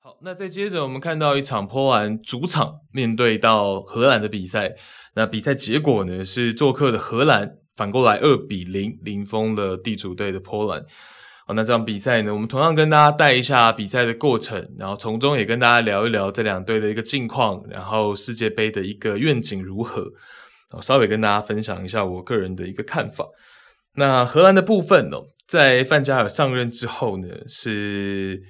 [0.00, 4.76] 好，那再接着我们看到一场波兰主场面对到荷兰的比赛，
[5.14, 10.86] 那比赛结果呢是做客的荷兰反过来二比零零封了地主队的波兰。
[11.54, 20.04] 那这场比赛呢，我们同样跟大家带一下比赛的过程，然后从中也跟大家聊一聊这两队的一个近况，然后世界杯的一个愿景如何。
[20.80, 23.26] 稍微跟大家分享一下我个人的一个看法。
[23.94, 28.42] 那荷兰的部分哦，在范加尔上任之后呢，是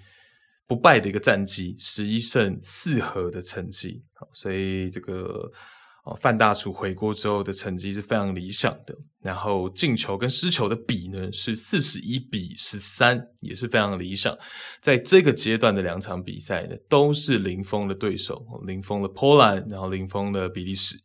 [0.69, 4.05] 不败的一个战绩，十一胜四和的成绩。
[4.33, 5.51] 所以这个
[6.05, 8.97] 哦，范大厨回国之后的成绩是非常理想的。
[9.23, 14.37] 然后进球跟失球的比呢是四十一比十三，也是非常理想。
[14.81, 20.97] 在这个阶段的两场比赛呢，都是零封的对手，零封了波兰，然后零封了比利时。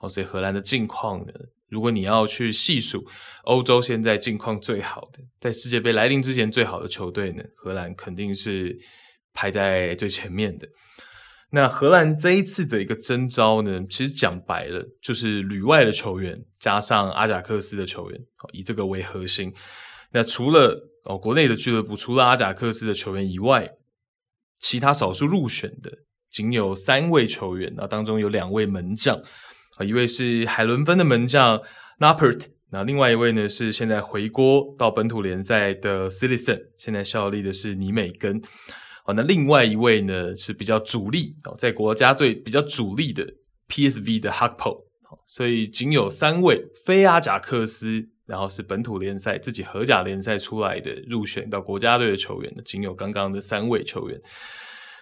[0.00, 1.32] 哦，所以荷兰的境况呢，
[1.70, 3.06] 如果你要去细数
[3.44, 8.78] 欧洲现在境况最好的，在世界杯来临之前最好的球队呢，荷兰肯定是
[9.32, 10.68] 排在最前面的。
[11.54, 18.18] 那荷兰这一次的一个征召呢，其实讲白了就是旅外的球员加上阿贾克斯的球员，
[18.54, 19.52] 以这个为核心。
[20.12, 23.70] 那除了哦国内的俱乐部，除了阿贾克斯的球员以外，
[24.58, 25.92] 其他少数入选的
[26.30, 29.20] 仅有三位球员，那当中有两位门将，
[29.76, 31.60] 啊，一位是海伦芬的门将
[31.98, 38.40] Noppert，那另外一位呢是现在回国到本土联赛的 Cillessen，现在效力的是尼美根。
[39.04, 43.26] 好，那另外一位呢是比较主力哦，在国家队比较主力的
[43.68, 44.84] PSV 的 Hakpo，
[45.26, 54.20] 所以仅有三位非阿贾克斯，然后是本土联赛自己荷甲联赛出来的入选到国家队的球员，仅有刚刚的三位球员。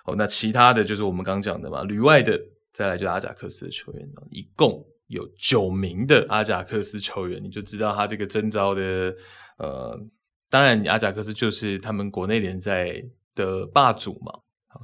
[0.07, 2.41] 哦，那其他的就是我们刚讲的嘛，旅外的，
[2.73, 9.15] 再来就是阿贾克斯的球员，一共有九名的阿贾克斯球员，你就知道他这个征召的，
[9.59, 10.01] 呃，
[10.49, 12.91] 当然阿贾克斯就是他们国内联赛
[13.35, 14.33] 的霸主嘛，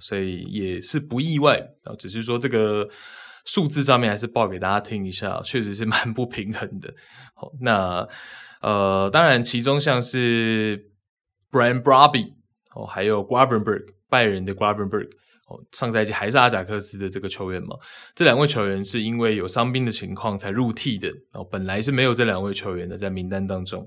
[0.00, 1.94] 所以也是不意外啊。
[1.98, 2.88] 只是说这个
[3.44, 6.92] 数字上面还是报给大家听一下，确实是蛮不平衡的。
[7.34, 8.06] 好，那
[8.62, 10.90] 呃，当然其中像是
[11.50, 12.32] Brian Brobby
[12.74, 14.74] 哦，还有 g r a b e n b e r g 拜仁的 g r a
[14.74, 15.10] b e n b e r g
[15.48, 17.76] 哦，上赛季还是阿贾克斯的这个球员嘛。
[18.14, 23.86] 这两位球员是因为有伤兵的情况才入替的哦，本来是没有这两位球员的在名单当中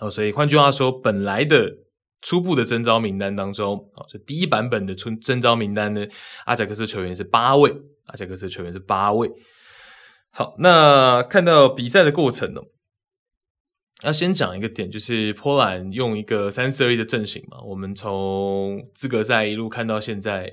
[0.00, 1.85] 哦，所以换句话说，本来的。
[2.22, 6.04] 初步的征召名单当中，啊，这第一版本的征征召名单呢，
[6.44, 7.70] 阿贾克斯球员是八位，
[8.06, 9.30] 阿贾克斯球员是八位。
[10.30, 12.60] 好，那看到比赛的过程呢，
[14.02, 20.50] 要先讲一个点，就是波兰用一个三四二一的阵型嘛，我们从资格赛一路看到现在，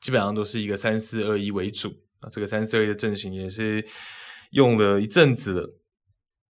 [0.00, 1.88] 基本上都是一个三四二一为主
[2.20, 3.84] 啊，这个三四二一的阵型也是
[4.52, 5.79] 用了一阵子了。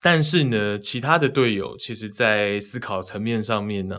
[0.03, 3.99] 但是呢，其他的队友其实，在思考层面上面呢，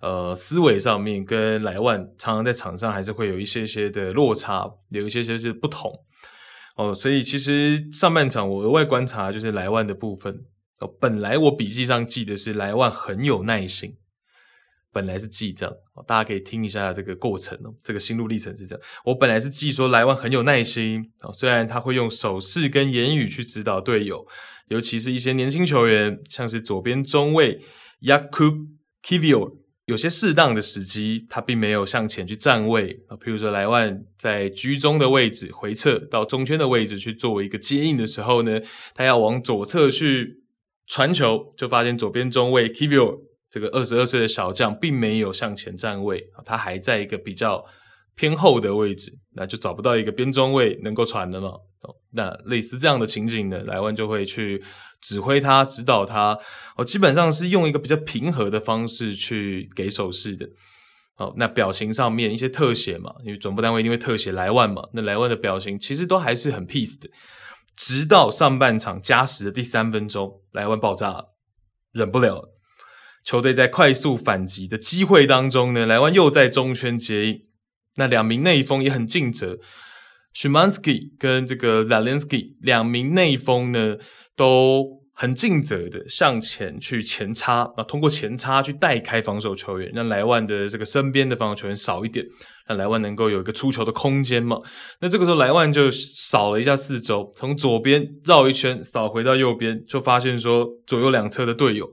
[0.00, 5.92] 呃，思维上面跟莱万常常在场上还是会有一些些的落差，有一些些的不同
[6.76, 6.94] 哦。
[6.94, 10.44] 所以其实上半场我额外观察就是莱万的部分
[10.78, 10.86] 哦。
[11.00, 13.96] 本来我笔记上记的是莱万很有耐心，
[14.92, 15.74] 本来是记这样，
[16.06, 18.84] 大家可以听一下这个过程哦，这个心路历程是这样。
[19.06, 24.24] 我本来是记说莱万很有耐心哦，虽然他会用手势跟言语去指导队友。
[24.72, 27.60] 尤其是一些年轻球员，像是左边中卫
[28.00, 28.54] Yakub
[29.02, 33.16] k i v i o 有些适当的时机，他并没有向前去站位啊。
[33.16, 38.60] 譬如说莱万在居中的位置回撤到中圈的位置去作为一个接应的时候呢，
[38.94, 40.42] 他要往左侧去
[40.86, 47.62] 传球，就发现左边中卫 k i v i o 这个二十二岁的小将并没有向前站位啊，他还在一个比较
[48.14, 51.52] 偏后的位置，那就找不到一个边中位能够传的嘛。
[52.14, 54.62] 那类似这样的情景呢，莱万就会去
[55.00, 56.38] 指挥他、指导他。
[56.76, 60.46] 哦，基本上是用一个比较平和的方式去给手势的。
[61.16, 64.82] 哦，那表情上面一些特写嘛，因为总部单位一定会特写莱万嘛。
[64.92, 67.08] 那莱万的表情其实都还是很 peace 的，
[67.74, 71.34] 直到上半场加时的第三分钟，莱万爆炸了，
[71.92, 72.54] 忍不了了。
[73.24, 77.42] 球队在快速反击的机会当中呢，莱万又在中圈接应，
[77.96, 79.58] 那两名内锋也很尽责。
[80.34, 83.96] Szymanski 跟这个 Zielinski 两名内锋呢，
[84.34, 92.24] 都很尽责的向前去前插啊，通过前插去带开防守球员，让莱万的这个身边的防守球员少一点，
[92.66, 94.56] 让莱万能够有一个出球的空间嘛。
[95.00, 101.86] 那这个时候莱万就扫了一下四周，从左边绕一圈扫回到右边，就发现说左右两侧的队友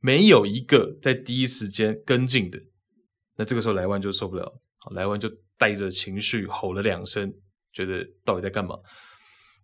[0.00, 2.58] 没有一个在第一时间跟进的。
[3.36, 4.50] 那这个时候莱万就受不了，
[4.90, 7.32] 莱万就带着情绪吼了两声，
[7.72, 8.76] 觉得到底在干嘛？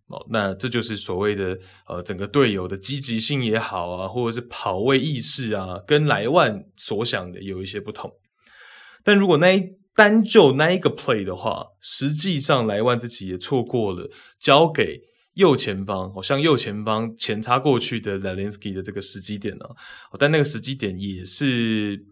[0.07, 8.11] 哦，那这就是所谓的呃，整个队友的积极性也好啊，或者是跑位意识啊，跟莱万所想的有一些不同。
[9.05, 9.63] 但如果那一
[9.95, 14.11] 单就那一个 play 的话，实际上莱万自己也错过了
[14.41, 14.99] 交给
[15.35, 19.69] 右前方，好像右前方前插过去的 Zelensky 的这个时机点啊。
[20.19, 22.03] 但那个时机点也是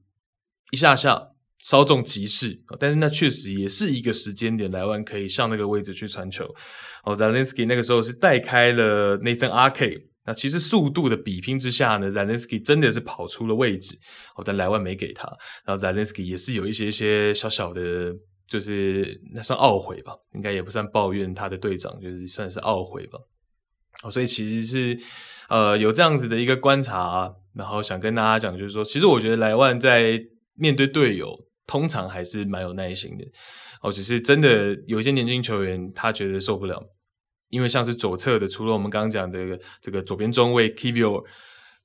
[0.70, 1.28] 一下下。
[1.68, 6.44] 稍纵即逝，但是那确实也是一个时间点，莱万可以上那个位置去传球。
[7.02, 13.98] 哦，Zelensky 那个时候是带开了 Nathan Ake，那其实速度的比拼之下呢，Zelensky 真的是跑出了位置，
[14.36, 15.28] 哦，但莱万没给他。
[15.64, 18.14] 然后 Zelensky 也是有一些些小小的，
[18.46, 23.18] 就是那算懊悔吧，应该也不算抱怨他的队长，就是算是懊悔吧。
[24.04, 24.96] 哦，所以其实是
[25.48, 30.20] 呃有这样子的一个观察，然后想跟大家讲，就是说，其实我觉得莱万在
[30.54, 31.44] 面对队友。
[31.66, 33.24] 通常还是蛮有耐心的
[33.82, 36.82] 哦，只是真的有一些年轻球员他觉得受不了，
[37.50, 39.38] 因为像是左侧的，除了我们刚刚讲的
[39.80, 41.24] 这个左边中卫 Kivior，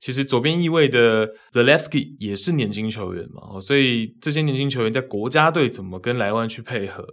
[0.00, 7.06] 其实左边翼位的 Zalewski 也是年轻球员嘛，哦所以这些年轻球员在国家队怎么跟莱万去配合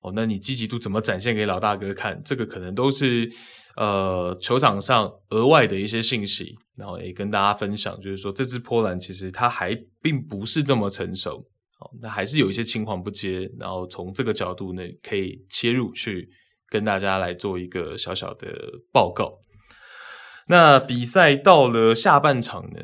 [0.00, 0.12] 哦？
[0.14, 2.20] 那你积极度怎么展现给老大哥看？
[2.24, 3.30] 这个可能都是
[3.76, 11.44] 呃球场上额外的一些信息，然后也跟大家分享，就是说这支波兰其实他还并不是这么成熟。
[12.02, 16.28] 那还是有一些青黄不接，然后从这个角度呢，可以切入去
[16.68, 18.48] 跟大家来做一个小小的
[18.92, 19.38] 报告。
[20.48, 22.80] 那比赛到了下半场呢，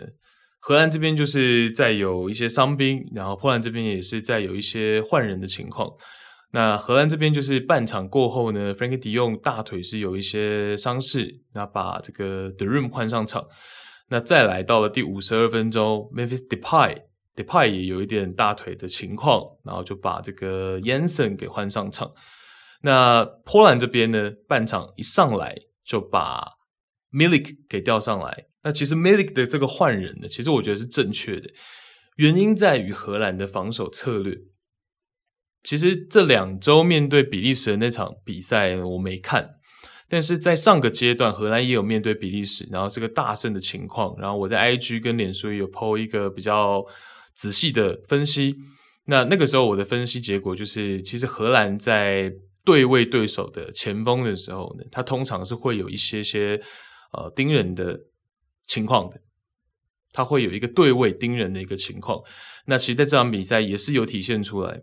[0.61, 5.91] 荷兰这边就是在有一些伤兵，然后波兰这边也是在有一些换人的情况。
[6.53, 13.45] 那荷兰这边就是半场过后呢，Frankie de Jong 大腿是有一些伤势，那把这个 De Roon 换上场。
[14.09, 17.03] 那再来到了第五十二分钟，Memphis Depay。
[17.37, 22.11] Depay 也有一点大腿的情况，然后就把这个 Jensen 给换上场。
[22.81, 25.55] 那波兰这边呢，半场一上来
[25.85, 26.43] 就把
[27.13, 28.47] Milik 给调上来。
[28.63, 31.51] 那其实 Milik 的这个换人呢，其实我觉得是正确的，
[32.17, 34.35] 原因在于荷兰的防守策略。
[35.63, 39.57] 其实这两周面对比利时的那场比赛我没看，
[40.09, 44.17] 但是在上个阶段荷兰也有面对比利时，然后是个大胜的情况。
[44.19, 46.83] 然后我在 IG 跟脸书也有 po 一个比较。
[47.37, 48.55] 仔细的分析，
[49.05, 52.33] 那那个时候我的分析结果就是，其实荷兰在
[52.65, 56.61] 对位对手的前锋的时候呢，他通常是会有一些些
[57.13, 58.01] 呃盯人的
[58.67, 59.21] 情况的，
[60.13, 62.21] 他会有一个对位盯人的一个情况。
[62.65, 64.81] 那其实在这场比赛也是有体现出来，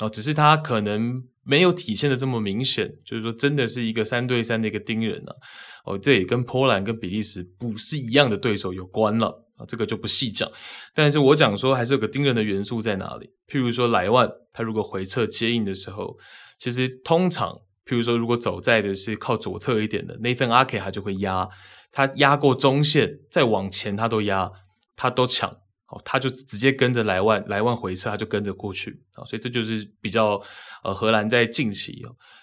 [0.00, 5.36] 哦，只是他可能没有体现的这么明显，就是说真的是一个三对三的一个盯人啊，
[5.84, 9.46] 哦，这也跟波兰跟比利时不是一样的对手有关了。
[9.66, 10.50] 这个就不细讲，
[10.94, 13.30] 但是我讲说还是有个盯人的元素在哪里。
[13.46, 16.16] 譬如说莱万，他如果回撤接应的时候，
[16.58, 17.52] 其实通常，
[17.84, 21.48] 譬如说如果走在的是靠左侧一点的 Nathan Ake，他就会压，
[21.92, 24.50] 他压过中线再往前他都压，
[24.96, 25.50] 他都抢，
[25.88, 30.40] 哦，他就直接跟着莱万，莱万回撤他就跟着过去，啊，所以这就是比较
[30.84, 32.02] 呃荷兰在近期，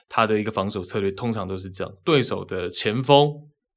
[0.10, 3.34] 他的一个防守策略通常都是这样，对手的前锋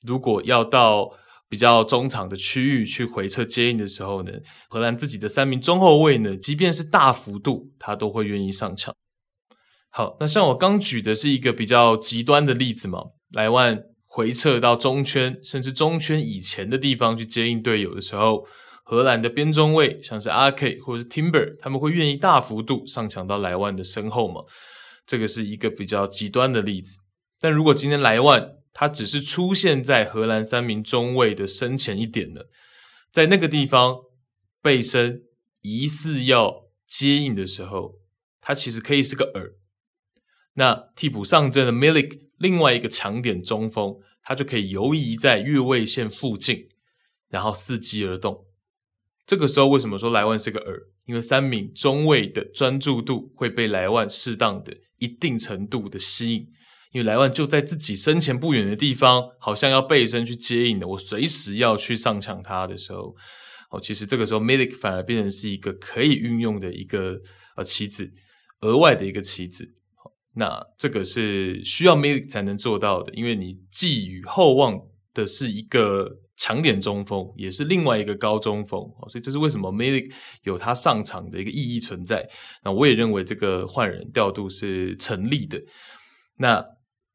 [0.06, 1.10] 如果要到。
[1.50, 4.32] 比较中场的区域去回撤接应的时候呢，
[4.68, 8.94] 荷兰自己的三名中后卫呢，即便是大幅度，他都会愿意上场。
[9.90, 13.00] 好，那像我刚举的是一个比较极端的例子嘛，
[13.32, 18.46] 莱万回撤到中圈，甚至中圈以前的地方去接应队友的时候，
[18.84, 24.42] 荷兰的边中卫像是阿 K 或者是 Timber，他们会愿意大幅度上抢到莱万的身后嘛？
[25.04, 27.00] 这个是一个比较极端的例子。
[27.40, 32.48] 但如果今天莱万，他只是出现在荷兰三名中卫的身前一点的，
[33.10, 33.98] 在那个地方
[34.62, 35.22] 背身
[35.62, 37.98] 疑似要接应的时候，
[38.40, 39.54] 他其实可以是个饵。
[40.54, 46.68] 那替补上阵的 Milik 另外一个强点中锋，他就可以游移在越位线附近，
[47.28, 48.46] 然后伺机而动。
[49.26, 50.90] 这个时候为什么说莱万是个饵？
[51.06, 56.46] 因为三名中卫的专注度会被莱万适当的一定程度的吸引。
[56.92, 63.14] 因为莱万就在自己身前不远的地方，好像要背身去接应的，我随时要去上抢他的时候，
[63.70, 67.20] 哦，其实这个时候 Milik 反而变成是一个可以运用的一个
[67.56, 68.12] 呃棋子，
[68.62, 69.68] 额外的一个棋子。
[70.34, 74.78] 那这个是需要 Milik 才能做到的，因为你寄予厚望
[75.12, 80.10] 的是一个强点中锋，也是另外一个高中锋，所以这是为什么 Milik
[80.44, 82.28] 有他上场的一个意义存在。
[82.64, 85.60] 那我也认为这个换人调度是成立的。
[86.36, 86.64] 那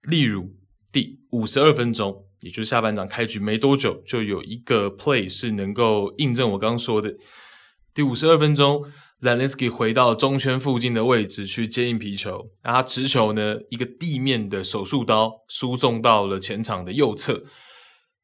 [0.07, 0.50] 例如
[0.91, 7.13] 第五十二分钟，也就是下半场开局没多久，就有一个 play 是能够印证我刚刚说的。
[7.93, 8.83] 第五十二分钟
[9.21, 17.43] ，，Zelensky 回到中圈附近的位置去接应皮球，然后他持球呢，一个地面的手术刀输送到了前场的右侧。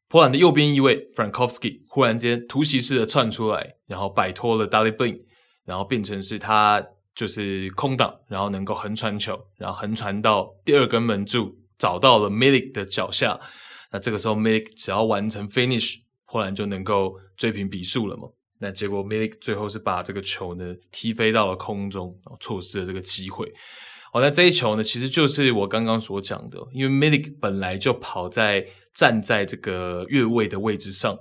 [0.09, 5.21] 波兰的右边翼卫 Frankowski 忽然间突袭式的窜出来，然后摆脱了 Daley Blind，
[5.65, 6.85] 然后变成是他
[7.15, 13.39] 就是空档，然后能够横传球，然后横传到第二根门柱，找到了 Milik 的脚下。
[13.91, 15.95] 那这个时候 Milik 只要完成 finish，
[16.27, 18.29] 波兰就能够追平比数了嘛。
[18.59, 23.51] 那结果 Milik 最后是把这个球呢踢飞到了空中，然后错失了这个机会。
[24.13, 31.17] 好，那这一球呢，其实就是我刚刚所讲的，因为 Milik 本来就跑在站在这个越位的位置上，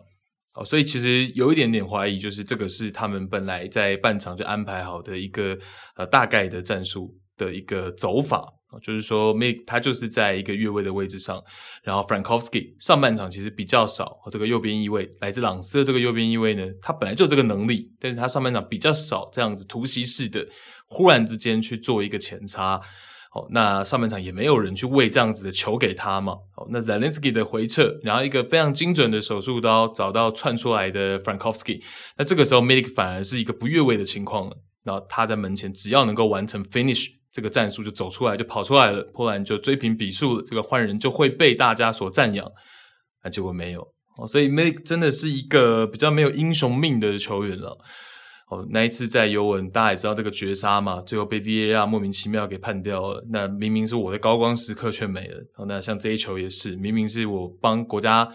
[0.54, 5.56] 哦，所以其实有一点点怀疑，就是这个是他们本来在半场就安排好的一个
[5.96, 8.46] 呃大概的战术的一个走法。
[8.78, 11.42] 就是说，Mik 他就是在一个越位的位置上，
[11.82, 20.46] 然后 Frankowski 上半场其实比较少，这个右边翼卫来自朗斯的这个右边翼卫呢，他本来就这个能力，但是他上半场比较少这样子突袭式的，
[20.86, 22.80] 忽然之间去做一个前插，
[23.30, 31.82] 好，那上半场也没有人去喂这样子的球给他嘛，好，那 Zielinski 的回撤，然后一个非常精准的手术刀找到窜出来的 Frankowski，
[32.16, 37.19] 那这个时候 Milik 反而是一个不越位的情况了，然后他在门前只要能够完成 finish。
[37.32, 40.44] 这个战术就走出来，就跑出来了，波兰就追平比数了。
[40.44, 42.46] 这个换人就会被大家所赞扬，
[43.22, 43.82] 啊，结果没有
[44.18, 47.78] 哦，所以 Milik 真的是一个比较没有英雄命的球员了。
[48.48, 53.24] 哦，那一次在尤文，大家也知道这个绝杀嘛，最后被 VAR 莫名其妙给判掉了。
[53.30, 55.40] 那明明是我的高光时刻却没了。
[55.68, 58.28] 那像这一球也是，明明是我帮国家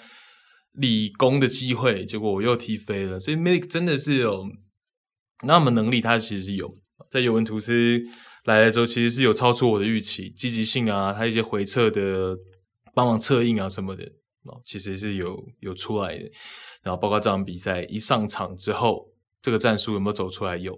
[0.72, 3.20] 立功的机会，结果我又踢飞了。
[3.20, 4.46] 所以 Milik 真的是有
[5.46, 6.78] 那么能力，他其实是有
[7.12, 8.02] 在尤文图斯。
[8.46, 12.38] 来了之后，其实是有超出我的预期，积极性啊，他一些回撤的
[12.94, 14.04] 帮忙策应啊什么的，
[14.44, 16.24] 哦，其实是有有出来的。
[16.84, 19.10] 然后包括这场比赛一上场之后，
[19.42, 20.58] 这个战术有没有走出来？
[20.58, 20.78] 有，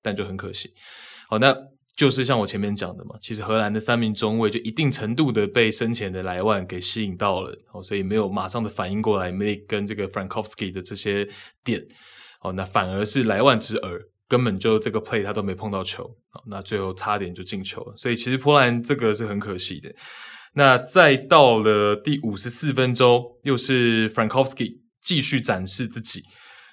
[0.00, 0.70] 但就很可惜。
[1.28, 1.52] 好，那
[1.96, 11.28] 就是像我前面讲的嘛，其实荷兰的三名中卫就一定程度的被身前的莱万给吸引到了，哦，所以没有马上的反应过来没跟这个 Frankowski 的这些
[11.64, 11.84] 点，
[12.40, 14.00] 哦，那反而是莱万之耳。
[14.28, 16.10] 根本就这个 play 他都没碰到球，
[16.46, 19.94] 那最后差点就进球了，所以其实波兰这个是很可惜的。
[20.54, 26.22] 那再到了第五十四分钟，又是 Frankowski 继续展示自己，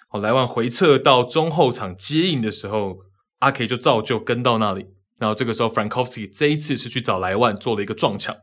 [0.07, 2.99] 好，莱万回撤到中后场接应的时候，
[3.39, 4.85] 阿 K 就照旧跟到那里，
[5.19, 8.35] 然后这个时候 Frankowski 这一次是去找莱万做了一个撞墙，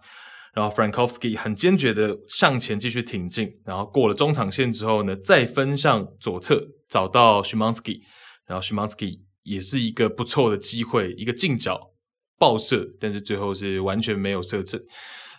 [0.54, 8.00] 然后 Frankowski 很坚决的向前继续挺进，然后过了中场线之后呢，再分向左侧找到 Szymanski。
[8.48, 11.78] 然后 Szymanski 也是一个不错的机会，一个近角
[12.38, 14.80] 爆射，但是最后是完全没有射正，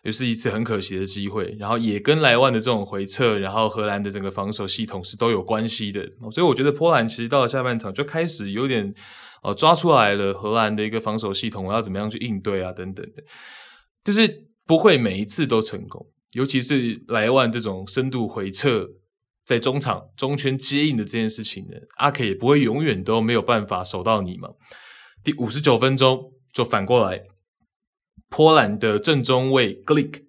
[0.03, 1.55] 也是一次很可惜的机会。
[1.59, 6.05] 然后也跟莱万的这种回撤，然后荷兰的整个防守系统是都有关系的。
[6.31, 8.93] 所以我觉得波兰其实到了下半场就开始有点
[9.43, 13.23] 呃抓出来了荷兰的一个防守系统，我要怎么样去应对啊等等的，
[14.03, 18.87] 就是不会每一次都成功，尤其是莱万这种深度回撤。
[19.49, 24.49] 在中场中圈接应的这件事情呢，阿 K 也不会永远都没有办法守到你嘛。
[25.23, 27.23] 第五十九分钟就反过来，
[28.29, 30.25] 波兰的正中卫 Glik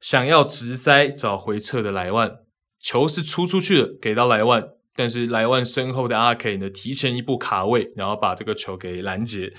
[0.00, 2.38] 想要直塞找回撤的莱万，
[2.80, 9.52] 球是出出去了，给到莱万，但是莱万身后的阿 K 呢提前一步卡位，然后把这个球给拦截。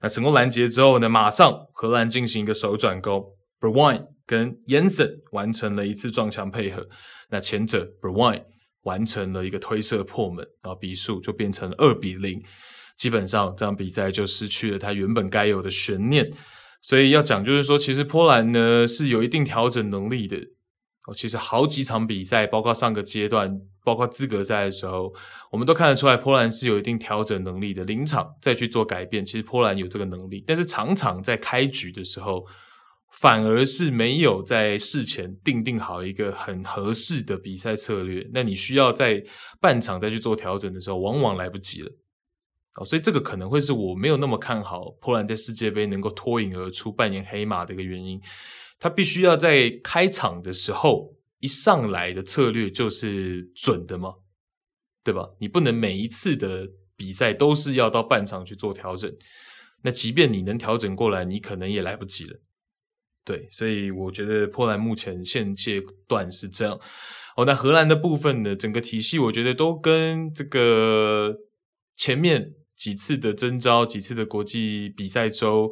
[0.00, 3.20] 那成功拦截之后呢，马上荷兰进行一个手转攻
[3.58, 6.86] b r w i n 跟 Yensen 完成了一次撞墙配合。
[7.28, 8.42] 那前者 Bergwijn
[8.82, 12.42] 完成了一个推射破门，然后比数就变成了二比零。
[12.96, 16.30] 基本上这场比赛就失去了它原本该有的悬念。
[16.82, 20.36] 所以要讲就是说，其实波兰呢是有一定调整能力的。
[21.08, 25.12] 哦，其实好几场比赛，包括上个阶段，包括资格赛的时候，
[25.50, 27.84] 我们都看得出来波兰是有一定调整能力的。
[27.84, 32.46] 临场再去做改变，其实波兰有这个能力，但是常常在开局的时候。
[33.12, 39.24] 反而是没有在事前定定好一个很合适的比赛策略，那你需要在
[39.60, 41.90] 半场再去做调整的时候，往往来不及了。
[42.74, 48.20] 哦，所以这个可能会是我没有那么看好波兰在世界杯能够脱颖而出、扮演黑马的一个原因。
[48.78, 54.12] 他必须要在开场的时候一上来的策略就是准的嘛，
[55.02, 55.26] 对吧？
[55.38, 59.10] 你不能每一次的比赛都是要到半场去做调整，
[59.82, 62.38] 那即便你能调整过来，你可能也来不及了。
[63.26, 66.78] 对，所以我觉得波兰目前现阶段是这样。
[67.36, 71.34] 哦，那荷兰的部分呢，整个体系我觉得都跟这个
[71.96, 75.70] 前面几次的征召、几次的国际比赛周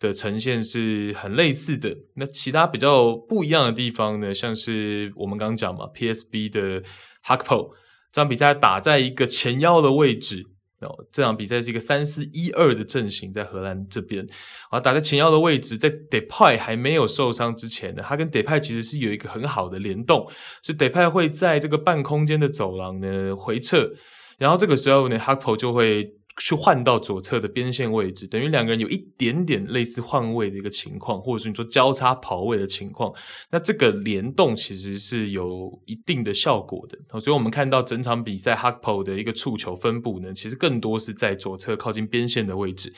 [0.00, 1.96] 的呈现是很类似的。
[2.16, 6.82] 那其他比较不一样的地方呢，像是我们刚刚讲嘛，PSB 的
[7.24, 7.70] Hakpo
[8.12, 10.44] 这场比赛打在一个前腰的位置，
[10.80, 14.26] 哦，这场比赛是一个三四一二的阵型在荷兰这边，
[14.70, 20.28] 啊，打在前腰的位置，在 Depay 还没有受伤之前呢，他跟 Depay 其实是有一个很好的联动，
[20.62, 23.90] 是 Depay 会在这个半空间的走廊呢回撤，
[24.38, 26.12] 然后这个时候呢，Gakpo 就会。
[26.38, 33.10] 去换到左侧的边线位置，等于两个人有一点点类似换位的一个情况，或者是你说交叉跑位的情况。
[33.50, 37.20] 那这个联动其实是有一定的效果的。
[37.20, 42.92] 所以我们看到整场比赛 Gakpo 的一个触球分布呢，其实更多是在左侧靠近边线的位置。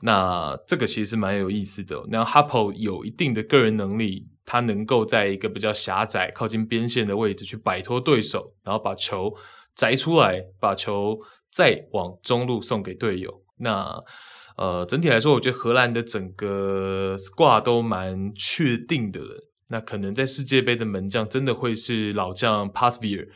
[0.00, 2.02] 那这个其实是蛮有意思的。
[2.08, 9.34] 那 Gakpo 有一定的个人能力，他能够在一个比较狭窄、靠近边线的位置去摆脱对手，然后把球
[9.74, 11.20] 摘出来，把球。
[11.50, 13.42] 再往中路送给队友。
[13.58, 14.02] 那
[14.56, 19.48] 呃，整体来说，我觉得荷兰的整个 squad 都蛮确定的了。
[19.68, 23.26] 那可能在世界杯的门将真的会是老将 Pasveer。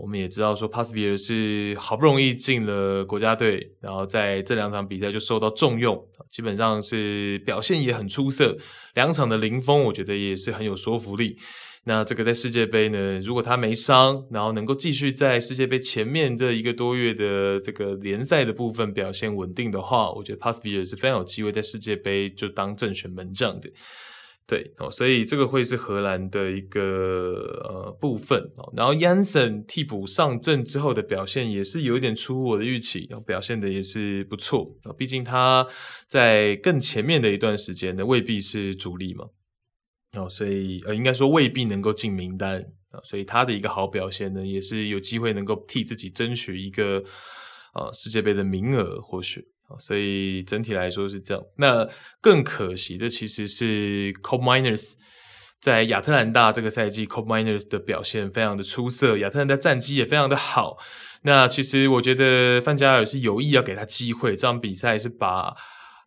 [0.00, 8.56] 我们也知道说 Pasveer 是好不容易进了国家队，然后在这两场比赛就受到重用，基本上是表现也很出色。
[8.94, 11.36] 两场的零封，我觉得也是很有说服力。
[11.84, 23.68] 那这个在世界杯呢，如果他没伤，然后能够继续在世界杯前面这一个多月的这个联赛的部分表现稳定的话，我觉得 Pasveer 是非常有机会在世界杯就当正选门将的。
[24.46, 26.80] 对哦，所以这个会是荷兰的一个
[27.64, 28.72] 呃部分哦。
[28.76, 34.92] 然后 Yansen 替补上阵之后的表现也是有一点出乎我的预期，然后表现的也是不错啊。
[34.96, 35.66] 毕竟他
[36.08, 39.24] 在更前面的一段时间呢，未必是主力嘛。
[40.14, 47.02] 哦，所以呃，应该说未必能够进名单啊，所以他的一个好表现呢，也是有机会能够替自己争取一个
[47.74, 51.42] 呃世界杯的名额，或许啊，所以整体来说是这样。
[51.56, 51.88] 那
[52.20, 54.92] 更可惜的其实是 c o b Miners
[55.62, 60.76] 在亚特兰大这个赛季 c o b Miners 的表现非常的出色，亚特兰大战绩也非常的好。
[61.22, 65.56] 那其实我觉得范加尔是有意要给他机会，这场比赛是把。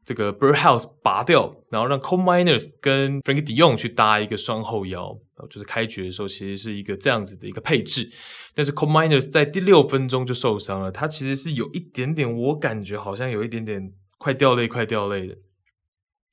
[0.06, 8.12] 这个 Birdhouse 拔掉，然后让 Kob Meiners 跟 Frenkie de Jong 去搭一个双后腰，就是开局的时候其实是一个这样子的一个配置。
[8.54, 15.36] 但是 Kob Meiners 在第六分钟就受伤了，他其实是有一点点，我感觉好像有一点点快掉泪，快掉泪的。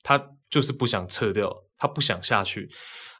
[0.02, 2.68] 他就是不想撤掉，他不想下去，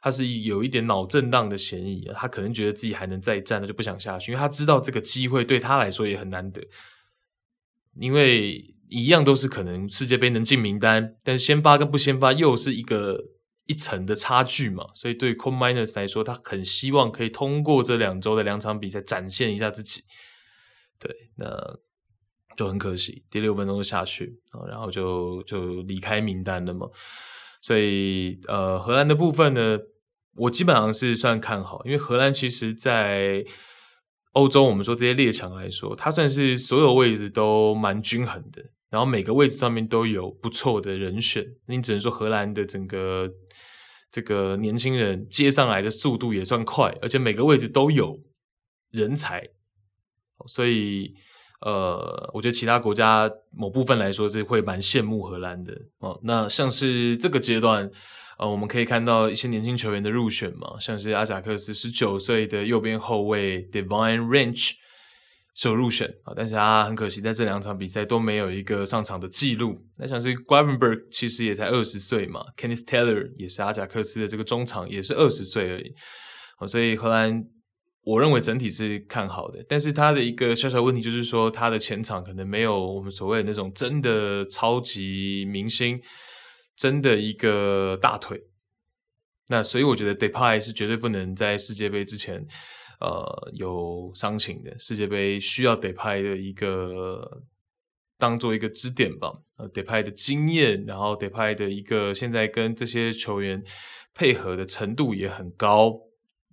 [0.03, 2.07] 他是有一点脑震荡的嫌疑。
[2.15, 6.61] 他可能觉得自己还能再战，他就不想下去，因为他知道这个机会对他来说也很难得，
[7.95, 8.69] 因为。
[8.89, 13.19] 一样都是可能世界杯能进名单，但是先发跟不先发又是一个
[13.65, 20.03] 一层的差距嘛，所以对 Kob Meiners 来说，他很希望可以通过这两周的两场比赛展现一下自己。
[20.99, 21.79] 对，那
[22.55, 26.87] 就很可惜，第六分钟就下去，然后就就离开名单了嘛。
[27.61, 29.79] 所以呃，荷兰的部分呢，
[30.35, 33.43] 我基本上是算看好，因为荷兰其实在。
[34.33, 41.45] 欧洲，我们说这些列强来说，它算是所有位置都蛮均衡的，然后每个位置上面都有不错的人选。
[41.67, 43.29] 你只能说荷兰的整个
[44.11, 48.19] 这个年轻人接上来的速度也算快，而且每个位置都有
[48.89, 49.47] 人才，
[50.47, 51.13] 所以
[51.61, 56.19] 呃，我觉得其他国家某部分来说是会蛮羡慕荷兰的哦。
[56.23, 57.89] 那像是这个阶段。
[58.43, 64.71] 呃，我们可以看到一些年轻球员的入选嘛，像是阿贾克斯十九岁的右边后卫 Divine Ranch
[65.55, 69.81] 是有入选啊，但是他很可惜在这两场比赛都没有一个上场的记录。
[69.97, 75.93] 那像是 g r a v e n b e r g 其实也才二十岁嘛，Kenneth Taylor 也是阿贾克斯的这个中场，也是二十岁而已。
[76.67, 77.41] 所以荷兰
[78.03, 85.97] 我认为整体是看好的，但是他的一个小小问题就是说，他的前场可能没有我们所谓的那种真的超级明星。
[86.75, 88.41] 真的一个大腿，
[89.47, 92.45] 那所以我觉得 Depay 是绝对不能在世界杯之前，
[92.99, 94.77] 呃，有伤情的。
[94.79, 97.43] 世界杯需要 Depay 的一个
[98.17, 99.31] 当做一个支点吧。
[99.57, 103.63] 呃，Depay 的经验，然后 Depay 的一个现在跟这些球员
[104.13, 105.99] 配合的程度也很高。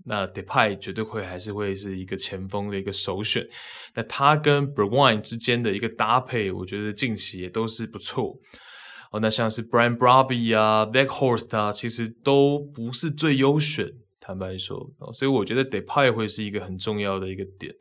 [0.05, 3.47] 那 Depay 绝对会还是会是一个前锋的一个首选。
[3.95, 8.39] 那他跟 Bergwijn 之间的一个搭配，我觉得近期也都是不错。
[9.11, 17.75] 哦，那像是 Brian Brobby 啊，Weghorst 啊，其实都不是最优选，坦白说，哦，所以我觉得 Depay 会是一个很重要的一个点。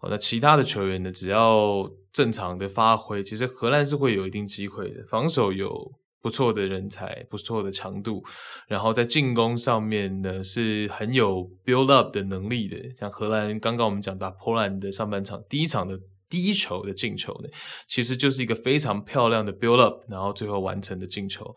[0.00, 5.04] 哦，那其他的球员呢，只要正常的发挥，其实荷兰是会有一定机会的。
[5.08, 8.22] 防守有不错的人才，不错的强度，
[8.68, 12.76] 然后在进攻上面呢，是很有 build up 的能力的。
[12.96, 15.98] 像荷兰刚刚我们讲到波兰的上半场第一场的。
[16.32, 17.48] 第一球的进球呢，
[17.86, 21.54] 其实就是一个非常漂亮的 build up，然后最后完成的进球。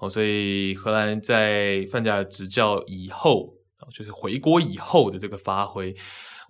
[0.00, 3.54] 哦，所以荷兰在范加尔执教以后，
[3.94, 5.94] 就是回国以后的这个发挥，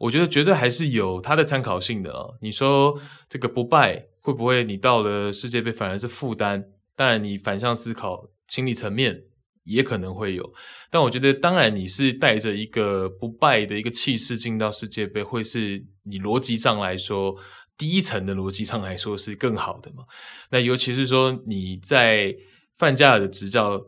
[0.00, 2.24] 我觉得绝对还是有它的参考性的啊。
[2.40, 6.64] 你说这个不败会不会你到了世界杯反而是负担？
[6.96, 9.22] 当然，你反向思考，心理层面
[9.64, 10.42] 也可能会有。
[10.90, 17.36] 但我觉得，当然你是带着一个不败的一个气势进到世界杯，会是你逻辑上来说
[17.76, 20.04] 第一层的逻辑上来说是更好的嘛。
[20.50, 22.36] 那尤其是说你在
[22.76, 23.82] 范加尔的执教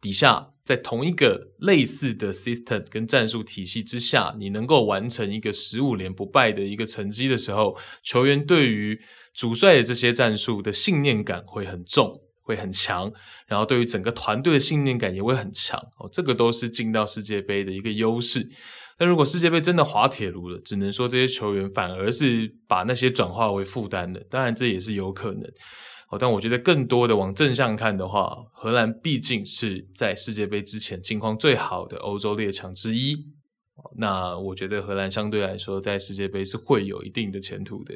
[0.00, 0.48] 底下。
[0.64, 9.00] 在同一个类似的 system 跟战术体系之下，你能够完成一个十五连不败的一个成绩的时候，球员对于
[9.34, 13.12] 主帅的这些战术的信念感会很重，会很强，
[13.48, 15.76] 然后对于整个团队的信念感也会很强。
[15.98, 18.48] 哦，这个都是进到世界杯的一个优势。
[18.98, 24.24] 但如果世界杯真的滑铁卢了，只能说这些球员反而是把那些转化为负担的。
[24.30, 25.42] 当然，这也是有可能。
[26.10, 33.16] 哦但我觉得更多的往正向看的话，荷兰毕竟是在世界杯之前境况最好的欧洲列强之一。
[33.96, 37.94] 那我觉得荷兰相对来说在世界杯是会有一定的前途的。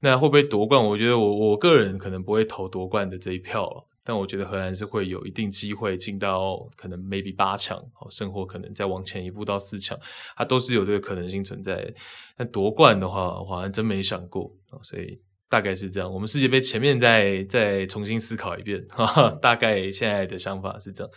[0.00, 0.84] 那会不会夺冠？
[0.84, 3.86] 我觉得我我个人可能不会投夺冠的这一票了。
[4.04, 9.98] 但我觉得荷兰是会有一定机会进到可能 maybe 八强，甚或可能再往前一步到四强，
[10.36, 11.92] 它都是有这个可能性存在的。
[12.36, 14.50] 但夺冠的话，我好像真没想过，
[14.82, 15.20] 所以。
[15.46, 21.12] 大概是这样，我们世界杯前面再再重新思考一遍，哈哈，大概现在的想法是这样。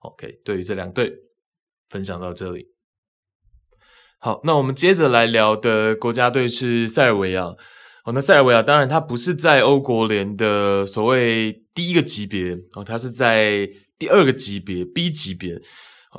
[0.00, 1.12] OK，对于这两队
[1.88, 2.68] 分享到这里。
[4.18, 7.54] 好，那我们接着来聊的国家队是塞尔维亚。
[8.04, 15.60] 哦，那塞尔维亚当然它不是在欧国联的所谓第一个级别哦，它是在第二个级别 B 级别。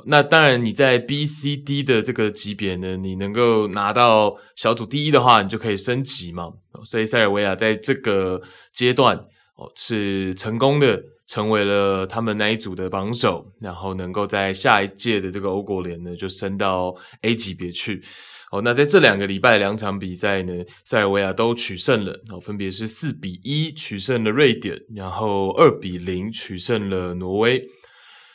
[0.06, 6.48] 那当然，你在 B、C、D 的这个级别呢，你能够拿到小组第一的话，你就可以升级嘛。
[6.84, 8.42] 所以塞尔维亚在这个
[8.72, 9.16] 阶段
[9.54, 18.02] 哦是成功的，成为了他们那一组的榜首，然后能够在下一届的这个欧国联呢就升到 A 级别去。
[18.52, 20.52] 哦，那在这两个礼拜两场比赛呢，
[20.84, 27.62] 塞尔维亚都取胜了，哦，分别是四比一取胜了瑞典，然后二比零取胜了挪威。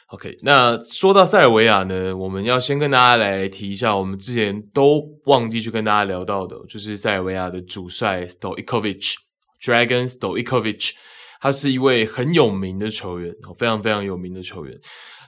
[0.07, 10.93] OK，那说到塞尔维亚呢，我们要先跟大家来提一下，我们之前都忘记去跟大家聊到的，就是塞尔维亚的主帅 Stojkovic，Dragon Stojkovic，
[11.39, 14.75] 他是一位很有名的球员，非常非常有名的球员。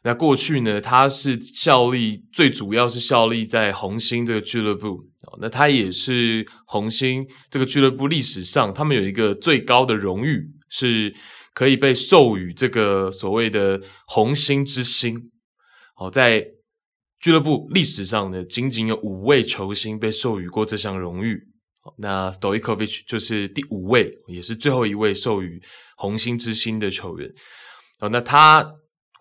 [0.03, 5.09] 那过去呢，他是效力，最主要是效力在红星这个俱乐部。
[5.39, 11.13] 那他也是红星这个俱乐部历史上，他们有一个最高的荣誉是。
[11.53, 15.29] 可以被授予这个所谓的“红星之星”。
[15.93, 16.41] 好，在
[17.19, 21.37] 俱乐部历史上呢，仅仅有五位球星被授予过这项荣誉。
[21.97, 25.61] 那 Stoikovic 就是第五位，也是最后一位授予
[25.97, 27.29] “红星之星”的球员。
[27.99, 28.65] 好，那他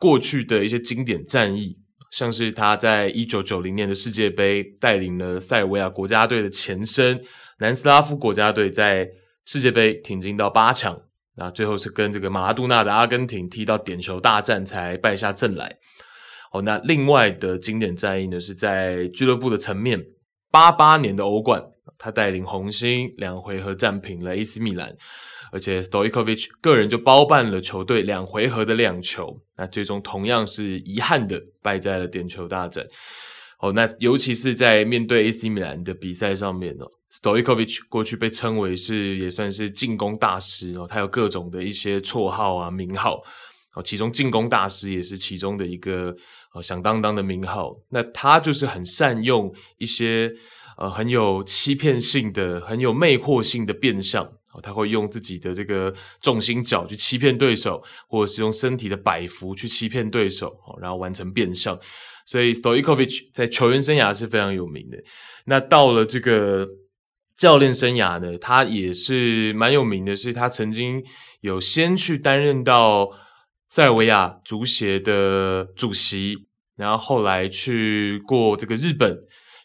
[0.01, 1.77] 过去的一些经典战役，
[2.11, 7.23] 像是他在一九九零年的世界杯带领了塞尔维亚国家队的前身
[7.59, 9.11] 南斯拉夫国家队，在
[9.45, 11.03] 世界杯挺进到八强。
[11.37, 15.79] 那最后是跟这个马拉杜纳的阿根廷踢到点球大战才败下阵来。
[16.53, 20.03] 哦，那另外的经典战役呢，是在俱乐部的层面，
[20.51, 21.63] 八八年的欧冠，
[21.97, 24.97] 他带领红星两回合战平了 AC 米兰，
[25.53, 29.41] 而且 Stoichkov 个人就包办了球队两回合的两球。
[29.57, 32.85] 那最终同样是遗憾的败在了点球大战。
[33.61, 36.85] 哦，那尤其是在面对 AC 米兰的比赛上面呢。
[37.13, 43.21] Stoichkov 过去被称为是也算是进攻大师哦，他有各种的一些绰号啊名号
[43.75, 46.15] 哦，其中进攻大师也是其中的一个
[46.55, 47.75] 呃响当当的名号。
[47.91, 50.33] 那他就是很善用一些
[50.79, 61.79] 呃很有欺骗性的、很有魅惑性的变相哦，他会用自己的这个重心脚去欺骗对手，或者是用身体的摆幅去欺骗对手哦，然后完成变相。
[62.27, 64.99] 所以，Stoichkovic 在球员生涯是非常有名的。
[65.47, 66.69] 那到了这个。
[67.41, 71.03] 教练生涯呢，他也是蛮有名的，是他曾经
[71.41, 73.09] 有先去担任到
[73.71, 76.37] 塞尔维亚足协的主席，
[76.77, 79.17] 然后后来去过这个日本，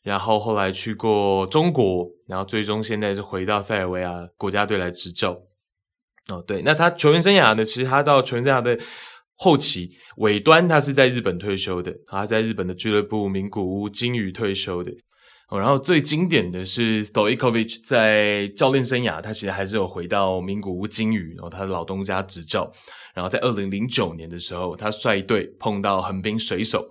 [0.03, 5.31] 然后后来去过中国，然后最终现在是回到塞尔维亚国家队来执教。
[6.29, 8.77] 哦，对，那他球员生涯呢，其实他到球员生涯的
[9.35, 14.91] 后期尾端，他是在日本退休的，他在日本的俱乐部名古屋鲸鱼退休的。
[15.49, 22.71] 哦，然后最经典的是 Stoikovic 在教练生涯，他其实还是有回到名古屋鲸鱼，然后他的老东家执教。
[23.13, 26.89] 然后在二零零九年的时候，他率队碰到横滨水手，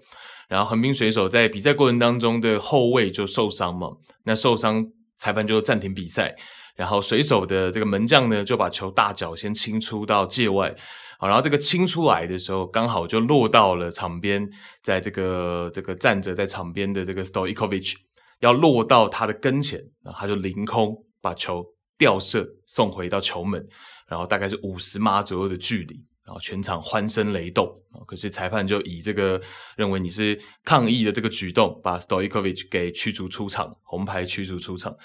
[0.48, 3.88] 然后横滨水手在比赛过程当中的后卫就受伤嘛，
[4.24, 4.86] 那受伤
[5.24, 6.36] 裁判就暂停比赛，
[6.76, 10.74] 然后水手的这个门将呢就把球大脚先清出到界外，
[11.18, 14.46] 好，然后这个清出来的时候刚好就落到了场边，
[14.82, 17.96] 在这个这个站着在场边的这个 Stoichkov
[18.40, 21.64] 要落到他的跟前，然后他就凌空把球
[21.96, 23.66] 吊射送回到球门，
[24.06, 27.70] 然后大概是五十码左右的距离，然后全场欢声雷动。
[28.06, 29.40] 可是裁判就以这个
[29.76, 34.96] 认为你是抗议的这个举动，把 Stojkovic 给驱逐出场，红牌驱逐出场。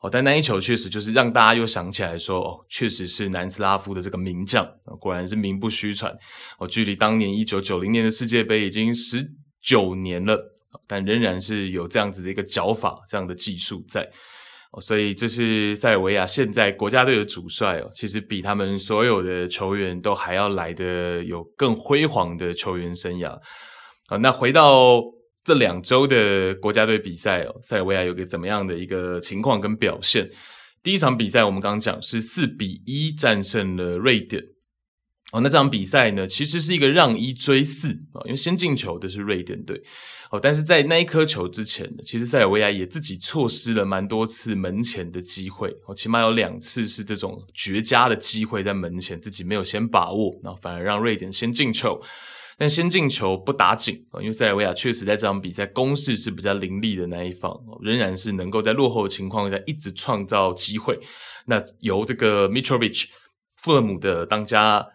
[0.00, 4.66] 哦，但那一球确实就是让大家又想起来说，哦，确实是南斯拉夫的这个名将，
[4.98, 6.10] 果然是名不虚传。
[6.58, 9.30] 哦，距离当年一九九零年的世界杯已经十
[9.60, 10.56] 九年了，
[10.86, 14.10] 但仍然是有这样子的一个脚法，这样的技术在。
[14.72, 23.38] 哦，所以这是塞尔维亚现在国家队的主帅哦，其实比他们所有的球员都还要来的有更辉煌的球员生涯。
[24.08, 25.02] 好，那回到。
[25.42, 30.28] 这两周的国家队比赛哦，塞尔维亚有个怎么样的一个情况跟表现？
[30.82, 34.42] 第一场比赛我们刚刚讲是四比一战胜了瑞典
[35.32, 35.40] 哦。
[35.40, 39.80] 那这场比赛呢，其实是一个让一追四啊，因为先进球的是瑞典队
[40.30, 40.38] 哦。
[40.40, 52.00] 但是在那一颗球之前，其实塞尔维亚也自己错失了蛮多次门前的机会哦，起码有两次是这种绝佳的机会在门前自己没有先把握，然后反而让瑞典先进球。
[52.58, 60.98] 但先进球不打紧啊，因为塞尔维亚确实在这场比赛攻势是比较凌厉的那一方，仍然是能够在落后的情况下一直创造机会。
[61.46, 63.06] 那由这个 Mitrovic
[63.56, 64.86] 富勒姆的当家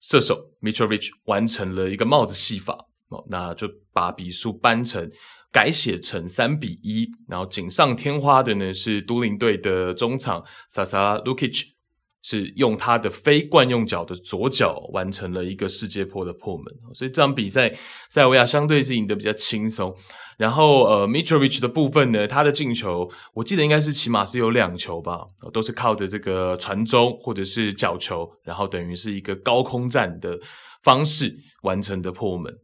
[0.00, 2.74] 射手 Mitrovic 完成了一个帽子戏法
[3.08, 5.10] 哦，那就把比数扳成
[5.52, 11.76] 改写成三比一，然后锦上添花的呢是都灵队的中场 Sasa Lukic。
[12.22, 17.72] 是用他的非惯用脚的左脚完成了一个世界波的破门，所以这场比赛
[18.10, 19.96] 塞尔维亚相对是赢得比较轻松。
[20.36, 30.38] 然后呃，Mitrovic 的部分呢，他的进球我记得应该是起码是有两球吧，都是靠着这个传中或者是角球，然后等于是一个高空战的
[30.82, 32.54] 方式完成的破门。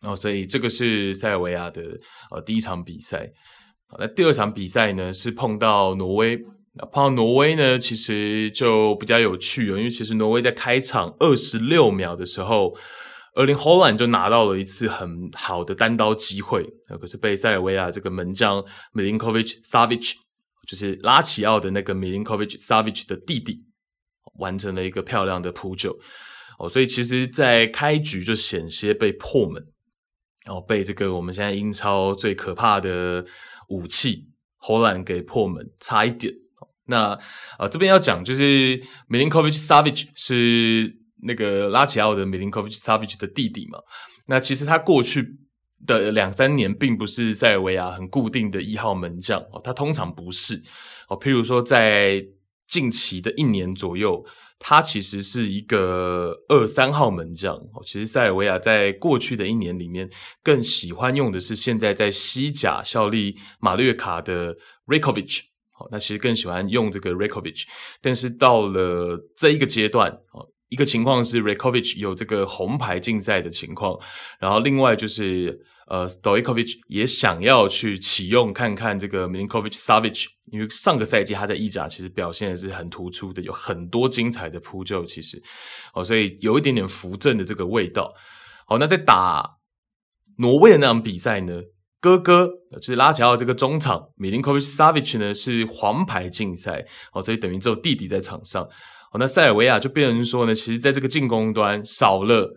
[0.00, 1.82] 然哦，所以这个是塞尔维亚的
[2.30, 3.32] 呃第一场比赛。
[3.98, 6.40] 那第二场比赛呢是碰到挪威。
[6.74, 12.74] 那碰到挪威呢，其实就比较有趣哦，因为其实挪威在开场二十六秒的时候
[13.34, 16.64] ，Erling Haaland 就拿到了一次很好的单刀机会，
[17.00, 18.64] 可是被塞尔维亚这个门将
[18.94, 20.14] Milinkovic Savic，
[20.66, 23.64] 就是拉齐奥的那个 Milinkovic Savic 的弟弟，
[24.34, 25.98] 完成了一个漂亮的扑救
[26.58, 29.64] 哦，所以其实，在开局就险些被破门，
[30.44, 33.24] 然后被这个我们现在英超最可怕的
[33.68, 34.28] 武器
[34.60, 36.32] Haaland 给破门，差一点。
[36.86, 37.18] 那
[37.58, 43.78] 呃，这边要讲就是 Milinkovic Savic 是那个拉齐奥的 Milinkovic Savic 的弟弟嘛。
[44.26, 45.36] 那其实他过去
[45.86, 50.62] 的两三年并不是塞尔维亚很固定的一号门将哦，他通常不是
[51.08, 51.18] 哦。
[51.18, 52.24] 譬如说在
[52.66, 54.24] 近期的一年左右，
[54.58, 57.82] 他其实是一个二三号门将哦。
[57.84, 60.08] 其实塞尔维亚在过去的一年里面
[60.42, 64.56] 更喜欢用的是现在在西甲效力马略卡的
[64.86, 65.40] Rakovic。
[65.90, 67.64] 那其实更喜欢用这个 Rakovic，
[68.00, 73.98] 但是到了这一个阶段，哦，一个情况是 Rajkovic 有这个红牌禁赛的情况，
[74.40, 85.42] 然后另外就是呃 s t o i k o v i c 也想要去启用看看这个 Milinkovic Savic，因为上个赛季他在意甲其实表现的是很突出的，有很多精彩的扑救，其实
[85.92, 88.14] 哦，所以有一点点扶正的这个味道。
[88.66, 89.58] 好，那在打
[90.38, 91.60] 挪威的那场比赛呢？
[92.00, 92.48] 哥哥
[92.80, 98.66] 就是拉齐奥这个中场，Milinkovic Savic 呢是黄牌禁赛，哦，所以等于只有弟弟在场上。
[99.12, 102.56] 哦，那塞尔维亚就变成说呢，其实在这个进攻端少了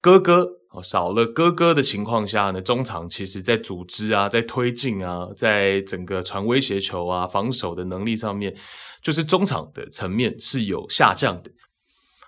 [0.00, 8.54] 哥哥，哦，少了哥哥的情况下呢，中场其实在组织啊，在推进啊，在整个传威胁球啊、防守的能力上面，
[9.00, 11.50] 就是中场的层面是有下降的。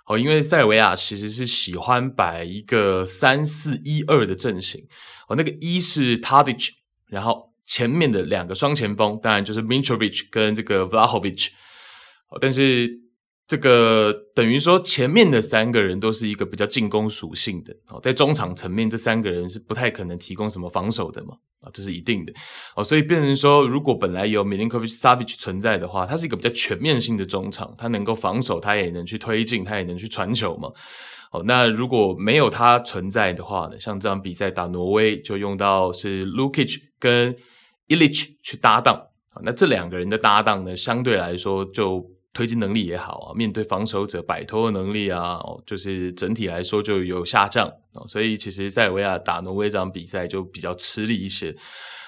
[0.05, 4.81] 哦，因为塞尔维亚其实是喜欢摆一个三四一二的阵型。
[5.27, 6.69] 哦，那个一是 Tadic，
[7.09, 11.49] 然后前面的两个双前锋，当然就是 Mitrovic 跟这个 Vlahovic。
[12.29, 12.89] 哦，但是
[13.47, 17.73] 这个等于说前面的三个人都是一个比较进攻属性的。
[17.87, 21.35] 哦，在中场层面，这三个人是不太可能提供什么防守的嘛。
[21.61, 22.33] 啊，这是一定的。
[22.75, 30.69] 哦，所以变成说，如果本来有 Milinkovic Savic 存在的话，他是一个比较全面性的中场，他能够防守，他也能去推进，他也能去传球嘛。
[31.31, 33.79] 哦，那如果没有他存在的话呢？
[33.79, 37.35] 像这场比赛打挪威，就用到是 Lukic 跟
[37.87, 39.01] ilich 去搭档。
[39.41, 42.05] 那这两个人的搭档呢，相对来说就
[42.37, 47.67] 推进能力也好啊，面对防守者摆脱的能力啊，就是整体来说就有下降。
[47.95, 51.49] 哦，所以其实塞尔维亚打挪威这场比赛就比较吃力一些。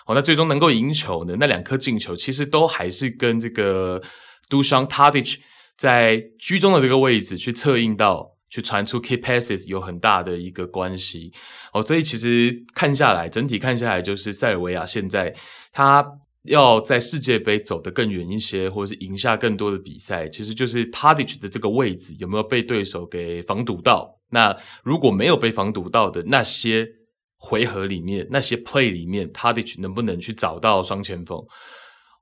[0.05, 1.35] 哦，那最终能够赢球呢？
[1.39, 3.99] 那两颗进球其实都还是跟这个
[4.47, 5.39] Dusan Tadic
[5.75, 8.35] 在居中的这个位置去策应到。
[8.51, 11.31] 去传出 key passes 有很大的一个关系
[11.71, 15.31] 哦，所以其实看下来，整体看下来，就是塞尔维亚现在
[15.71, 16.03] 他
[16.43, 24.17] 要在世界杯走得更远一些，或者是赢下更多的比赛，其实就是 Tadic 的这个位置有没有被对手给防堵到。
[24.29, 26.87] 那如果没有被防堵到的那些
[27.35, 31.43] 回合里面，那些 play 里面，Tadi 能不能去找到双前锋？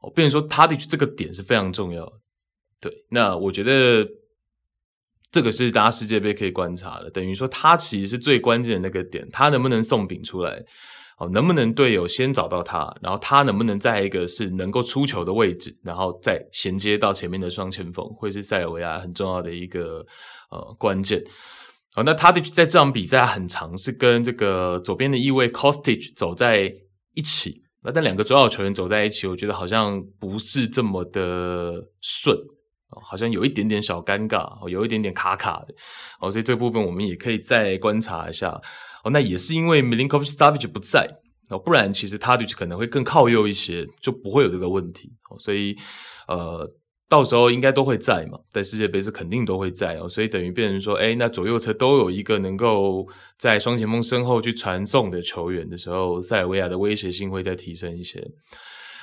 [0.01, 2.11] 我，变成说 Tadi 这个点是非常重要。
[2.79, 4.07] 对，那我觉得
[5.31, 10.63] 这个是大家世界杯可以观察的，等于说他其实是最关键的那个点，他能不能送饼出来？
[11.17, 20.05] 哦，能不能队友先找到他，然后他能不能在一个是能够出球的位置，然后再衔接到前面的双前锋，会是塞尔维亚很重要的一个
[20.51, 21.23] 呃关键。
[21.95, 26.71] 好，那他的在这场比赛很长，是跟这个左边的翼卫 Kostic 走在
[27.15, 27.63] 一起。
[27.83, 32.37] 那但两个主要球员走在一起，我觉得好像不是这么的顺，
[33.01, 35.73] 好像有一点点小尴尬，有一点点卡卡的。
[36.19, 38.61] 哦，所以这部分我们也可以再观察一下。
[39.09, 41.07] 那也是因为 Milinkovic-Savic 不在，
[41.49, 45.11] 哦，不然其实 Tadic 可能会更靠右一些，就不会有这个问题。
[45.29, 45.75] 哦，所以
[46.27, 46.69] 呃。
[47.09, 53.07] 到时候应该都会在嘛，在世界杯是肯定都会在哦，所以等于变成说，诶，那左右侧都有一个能够
[53.39, 58.21] 在双前锋身后去传送的球员的时候，塞尔维亚的威胁性会再提升一些。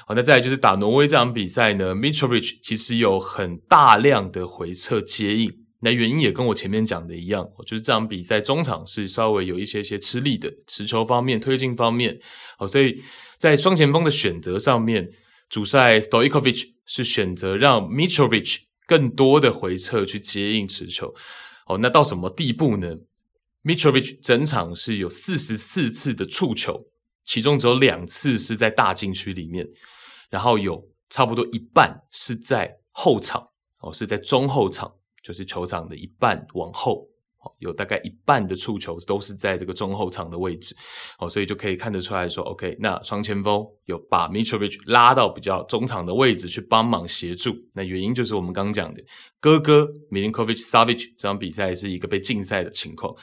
[0.07, 12.19] 好，那再来就是打挪威这场比赛呢，Mitrovic 其实有很大量的回撤接应，那原因也跟我前面讲的一样，就是这场比赛中场是稍微有一些些吃力的，持球方面、推进方面，
[12.59, 13.03] 好，所以
[13.39, 15.13] 在双前锋的选择上面。
[15.51, 21.15] 主帅 Stoikovic 是选择让 Mitrovic 更多的回撤去接应持球，
[21.67, 22.97] 哦，那到什么地步呢
[23.63, 26.87] ？Mitrovic 整场是有四十四次的触球，
[27.25, 29.69] 其中只有两次是在大禁区里面，
[30.31, 34.93] 然后有差不多一半是在后场，哦，是在中后场，
[35.25, 37.09] 就是球场的一半往后。
[37.59, 40.75] 有大概一半的触球都是在这个中后场的位置，
[41.19, 49.03] 哦，所以就可以看得出来说，OK，那双前锋有把 Mitrovic 拉到比较中场的位置去帮忙协助，那原因就是我们刚刚讲的，
[49.41, 53.15] 哥哥 Milinkovic-Savic 这场比赛是一个被禁赛的情况。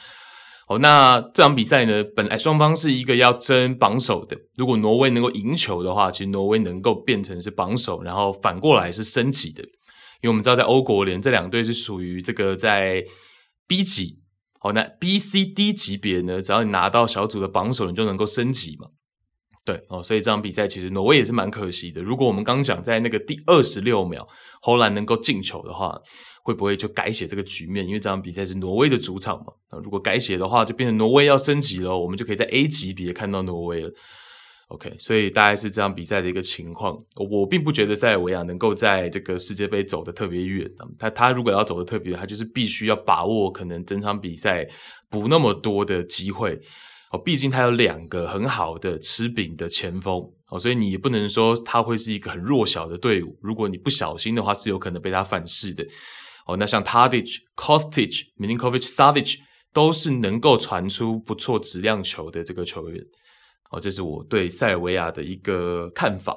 [0.68, 9.64] 哦，那这场比赛呢，本来双方是一个要争榜首的，如果挪威能够赢球的话，其实挪威能够变成是榜首，然后反过来是升级的，
[10.22, 13.04] 因为我们知道在欧国联这两队是属于这个在。
[13.68, 14.18] B 级，
[14.58, 16.42] 好，那 B、C、D 级别呢？
[16.42, 18.88] 只要你拿到小组的榜首，你就能够升级嘛。
[19.64, 22.02] 对哦，所以这场比赛其实挪威也是蛮可惜的。
[22.02, 24.28] 如果我们刚讲在那个第二十六秒，
[24.60, 25.98] 荷兰能够进球的话，
[26.42, 27.86] 会不会就改写这个局面？
[27.86, 29.54] 因为这场比赛是挪威的主场嘛。
[29.70, 33.90] 那如果改写的话，就变成挪威要升级了，我们就可以在 A 级别看到挪威了。
[34.72, 36.96] OK，所以大概是这场比赛的一个情况。
[37.30, 40.66] 我并不觉得塞尔维亚能够在这个世界杯走得特别远。
[40.98, 44.66] 他他如果要走得特别远，他就是必须要把握可能整场比赛
[45.10, 46.58] 不那么多的机会。
[47.10, 50.26] 哦，毕竟他有两个很好的吃饼的前锋。
[50.48, 53.38] 哦，所以你也不能说他会是一个很弱小的队伍。
[53.42, 55.86] 如果你不小心的话，是有可能被他反噬的。
[56.46, 59.36] 哦，那像 Tadic、Kostic、Milinkovic-Savic
[59.74, 63.04] 都是能够传出不错质量球的这个球员。
[63.72, 66.36] 哦，这是我对塞尔维亚的一个看法。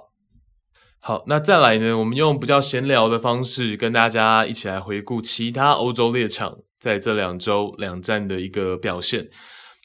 [1.00, 9.30] 好，那再来呢，我们用比较闲聊的方式跟大家一起来回顾其他欧洲列强在这两周两战的一个表现。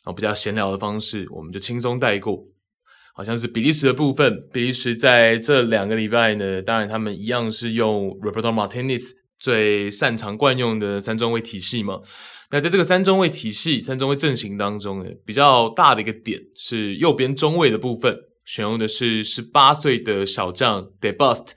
[0.06, 2.42] 哦，比较闲聊的方式，我们就轻松带过。
[3.12, 9.02] 好像是比利时的部分，比利时在这两个礼拜呢，当然他们一样是用 Roberto Martinez
[9.38, 11.98] 最擅长惯用的三中卫体系嘛。
[12.52, 21.52] 那在这个三中卫体系、三中卫阵型当中呢，比较大的一个点是右边中卫的部分，选用的是十八岁的小将 De Bust。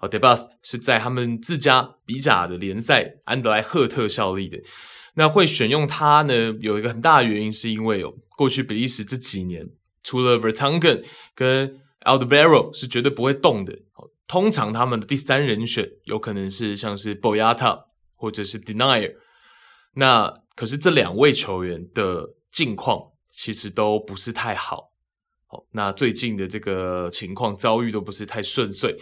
[0.00, 4.58] 哦，De Bust 是在他们自家比甲的联赛安德莱赫特效力的。
[5.14, 9.64] 那会选用他呢，有一个很大的原因，是因为哦，过去比利时这几年
[10.02, 11.04] 除了 Vertonghen
[11.36, 13.78] 跟 a l d e b a r o 是绝对不会动的。
[14.26, 17.84] 通常他们的第三人选有可能是像是 Boyata
[18.16, 19.14] 或者是 Denier。
[19.94, 24.90] 那可是这两位球员的近况其实都不是太好，
[25.46, 28.96] 好，那最近的这个情况遭遇都不是太顺遂。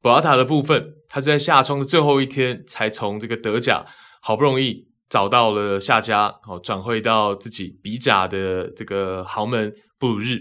[0.00, 3.84] 博亚塔的部分，他是在夏窗的最后一天才从这个德甲
[4.20, 10.38] 好不容易找到了下家，好转会到自己比甲的这个豪门布鲁日。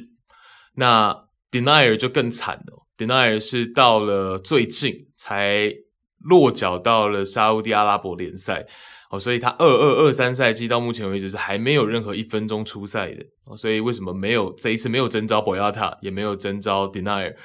[0.76, 5.72] 那 Denayer 就更惨了，Denayer 是到了最近才
[6.20, 8.68] 落脚到了沙乌地阿拉伯联赛。
[9.12, 17.36] 哦，所以他二二二三赛季到目前为止是还没有任何一分钟出赛的哦，所以为什么没有这一次没有征召博亚塔，也没有征召 Denayer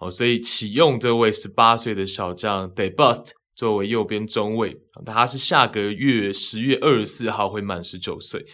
[0.00, 8.46] 哦，所以启用这位十八岁的小将 De Bust 作为右边中卫，他是下个月十月二十四号会满十九岁。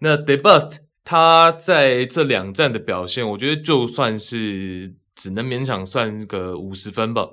[0.00, 7.28] 那 De Bust 他在这两战的表现，我觉得就算是只能勉强算个五十分吧，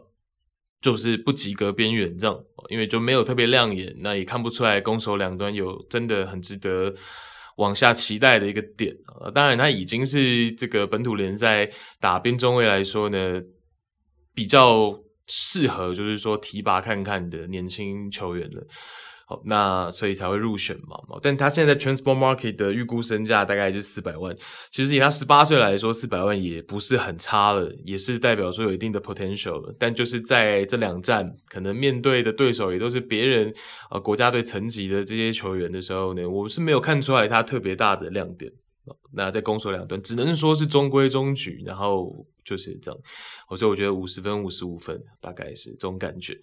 [0.82, 6.93] 就是不及格边缘这样，因为就没有特别亮眼，那也看不出来攻守两端有真的很值得
[7.57, 8.95] 往下期待的一个点。
[9.34, 11.69] 当然，他已经是这个本土联赛
[11.99, 13.41] 打边中卫来说呢，
[14.34, 14.95] 比较
[15.28, 18.67] 适合就是说提拔看看的年轻球员了。
[19.30, 20.97] 好，那所以才会入选嘛。
[21.21, 24.34] 但他现在在 Transfer Market 的预估身价大概就是四百万。
[24.71, 29.75] 其实以他十八岁来说，四百万也不是很差了，也是代表说有一定的 potential 了。
[29.78, 33.53] 但就是在这两站，可能面对的对手也都是别人
[33.91, 38.49] 呃国家队层级的这些球员的时候呢，我是没有看出来他特别大的亮点。
[39.13, 42.97] 那在攻守两端，只能说是中规中矩，然后就是这样。
[43.57, 46.39] 所以我觉得五十分、五十五分，大概是这种感觉。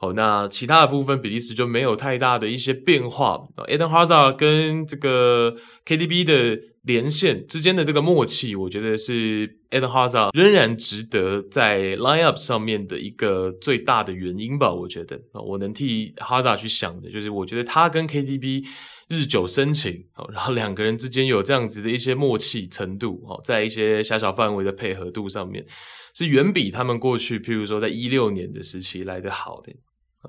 [0.00, 3.36] 哦，那其他的部分比利时就没有太大的一些变化。
[3.66, 14.72] Eden Hazard 跟这个 KDB 的连线之间的这个默契，我觉得是 Eden Hazard 仍然值得在 lineup 上面的一个最大的原因吧。
[14.72, 18.64] 我觉得，我能替 Hazard 去想的就是，我觉得他跟 KDB
[19.08, 25.66] 日久生情，然后两个人之间有这样子的一些默契程度，哦在一些狭小范围的配合度上面，
[26.14, 29.72] 是远比他们过去，譬如说在一六年的时期来得好的。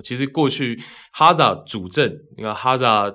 [0.04, 0.82] 其实过去
[1.12, 3.14] 哈萨主阵，你看哈萨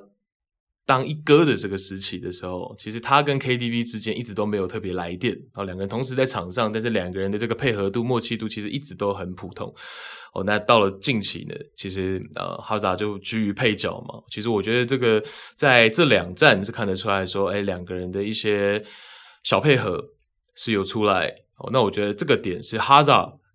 [0.86, 9.74] 当一哥的这个时期的时候，其实他跟 KDB 之间一直都没有特别来电啊，两个人同时在场上，但是两个人的这个配合度、默契度其实一直都很普通。
[10.34, 14.20] 哦，那到了近期呢，其实呃哈萨就居于配角嘛。
[14.30, 15.22] 其实我觉得这个
[15.56, 18.84] 在这两站是看得出来说，哎，两个人的一些
[19.44, 20.04] 小配合
[20.56, 21.28] 是有出来。
[21.58, 23.00] 哦，那我觉得这个点是哈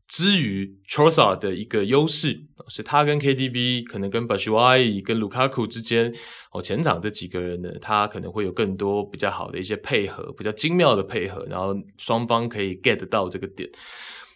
[0.09, 0.19] 萨。
[0.19, 6.11] 至于 Trossard 的一个优势，是他跟 KDB 可能跟 b a s h u a i 跟 Lukaku 之间
[6.51, 13.69] 哦，前场这几个人呢，他可能会有更多比较好的一些配合，比较精妙的配合，然后双方可以 get 到这个点。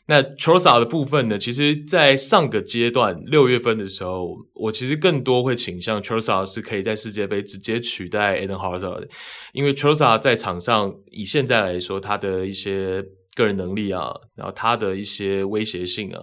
[0.06, 9.08] 那 Trossard 的部分呢，其实，在上个阶段六月份的时候，我其实更多会倾向 Trossard 是可以在世界杯直接取代 Eden Hazard 的，
[9.54, 13.04] 因为 Trossard 在场上以现在来说，他的一些。
[13.36, 16.20] 个人能力啊，然后他的一些威胁性啊，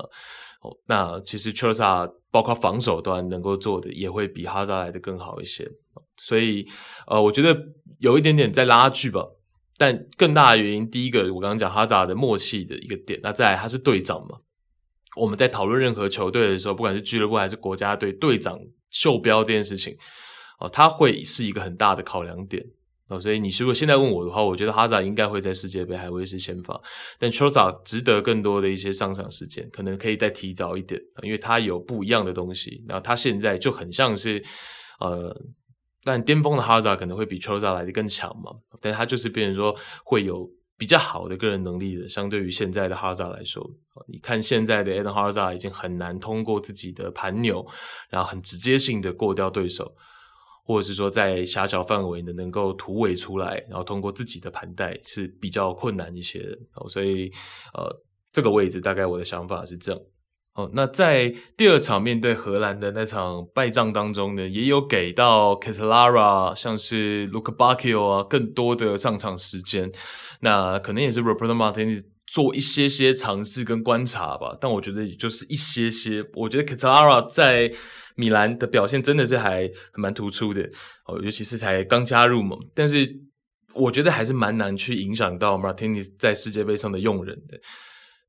[0.63, 5.69] 哦，那其实 Trossard 包括防守端能够做的也会比哈扎来的更好一些，
[6.17, 6.67] 所以
[7.07, 7.57] 呃，我觉得
[7.99, 9.27] 有一点点在拉锯吧。
[9.77, 14.37] 但更大的原因，第一个我刚刚讲哈扎的默契的一个点，那再来他是队长嘛。
[15.17, 19.97] 我们在讨论任何球队的时候，不管是俱乐部还是国家队，队长袖标这件事情，
[20.59, 22.63] 哦，他会是一个很大的考量点。
[23.11, 26.81] 哦，所以你如果现在问我的话，我觉得哈萨应该会在世界杯还会是先发，
[27.19, 32.85] 但丘萨值得更多的一些上场时间，可能可以再提早一点，因为他有不一样的东西。
[32.89, 34.41] 然后他现在就很像是，
[35.01, 35.37] 呃，
[36.05, 40.49] 但巅峰的哈萨可能会比丘萨来的更强嘛，但他就是变成说会有
[40.79, 43.69] 比较好的个人能力的，相对于现在的哈萨来说，
[44.07, 47.67] 你看现在的 Eden Hazard 已经很难通过自己的盘扭，
[48.09, 49.93] 然后很直接性的过掉对手。
[50.71, 57.29] 或者是说在狭小范围的能够突围出来，然后通过自己的盘带是比较困难一些的哦，所以
[57.75, 57.91] 呃
[58.31, 60.01] 这个位置大概我的想法是这样
[60.55, 60.71] 哦。
[60.73, 69.91] 那在第二场面对荷兰的那场败仗当中呢，也有给到 Catalara，像是 Lucas Bacchio 啊更多的上场时间，
[70.43, 77.73] 那可能也是 Roberto Martinez 做一些些尝试跟观察吧，但我觉得也就是一些些，我觉得 Catalara 在。
[78.21, 80.63] 米兰的表现真的是还蛮突出的
[81.07, 83.19] 哦，尤其是才刚加入嘛，但是
[83.73, 87.59] 我觉得还是蛮难去影响到 Martinez 在世界杯上的用人的。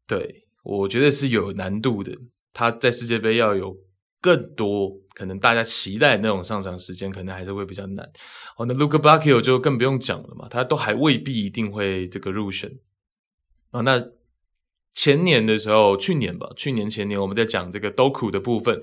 [0.07, 2.15] 对，我觉得是有难度的，
[2.53, 3.75] 他在世界杯要有
[4.21, 8.09] 更多可能大家期待那种上场时间，可能还是会比较难。
[8.55, 12.71] 哦，那 Luca Bacchio 就更不用讲了嘛，他都还未必一定会这个入选。
[13.71, 14.01] 哦，那
[14.93, 18.81] 前年的时候，去年吧，去年前年我们在讲这个 Doku 的部分。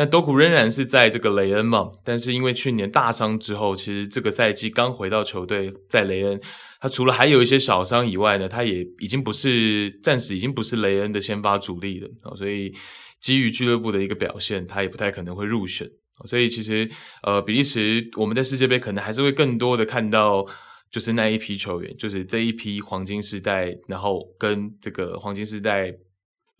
[0.00, 6.40] 但多库仍然是在这个雷恩嘛，但是因为去年大伤之后，其实这个赛季刚回到球队，在雷恩，
[6.80, 12.72] 他除了还有一些小伤以外呢，他也已经不是暂时已经不是雷恩的先发主力了，所以
[13.20, 15.86] 基于俱乐部的一个表现，他也不太可能会入选。
[16.24, 16.90] 所以其实
[17.22, 20.46] 呃，比利时我们在世界杯可能还是会更多的看到，
[20.90, 25.92] 就是那一批球员，就是这一批黄金时代，然后跟这个黄金时代。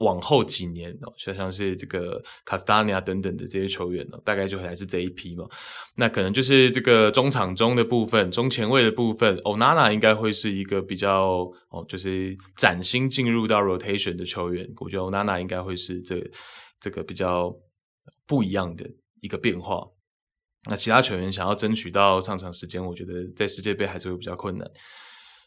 [0.01, 5.46] 往后几年哦，就像是这个卡斯塔尼亚等等的这些球员呢，大概就还是这一批嘛。
[5.94, 14.66] 那可能就是这个中场中的部分，中前卫的部分，Onana 应该会是一个比较哦，就是崭新进入到 rotation 的球员。
[14.78, 16.18] 我觉得 Onana 应该会是这
[16.80, 17.55] 这个比较
[18.26, 18.90] 不一样的
[19.20, 19.86] 一个变化。
[20.70, 24.66] 那其他球员想要争取到上场时间，我觉得在世界杯还是会比较困难。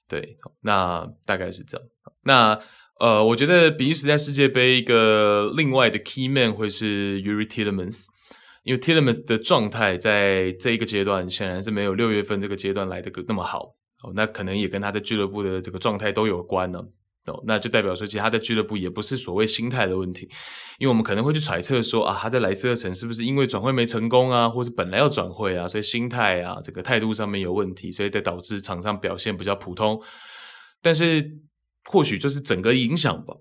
[0.08, 1.88] 对，那大概是这样。
[2.22, 2.60] 那。
[3.00, 8.06] 呃，我觉得比利时在世界杯一个另外的 key man 会是 Youri Tielemans，
[8.64, 16.80] 因为 Tielemans 的状态在这一个阶段显然是没有六月份这个阶段来的那么好哦，那可能也跟他的俱乐部的这个状态都有关呢。
[17.26, 20.28] 哦，那就代表说，其实他的俱乐部也不是所谓心态的问题，
[20.78, 29.98] 因为我们可能会去揣测说啊，他在莱斯特城是不是因为转会没成功啊，或是本来要转会啊，所以心态啊，这个态度上面有问题，所以才导致场上表现比较普通。
[30.82, 31.26] 但是
[31.86, 33.34] 或许就是整个影响吧。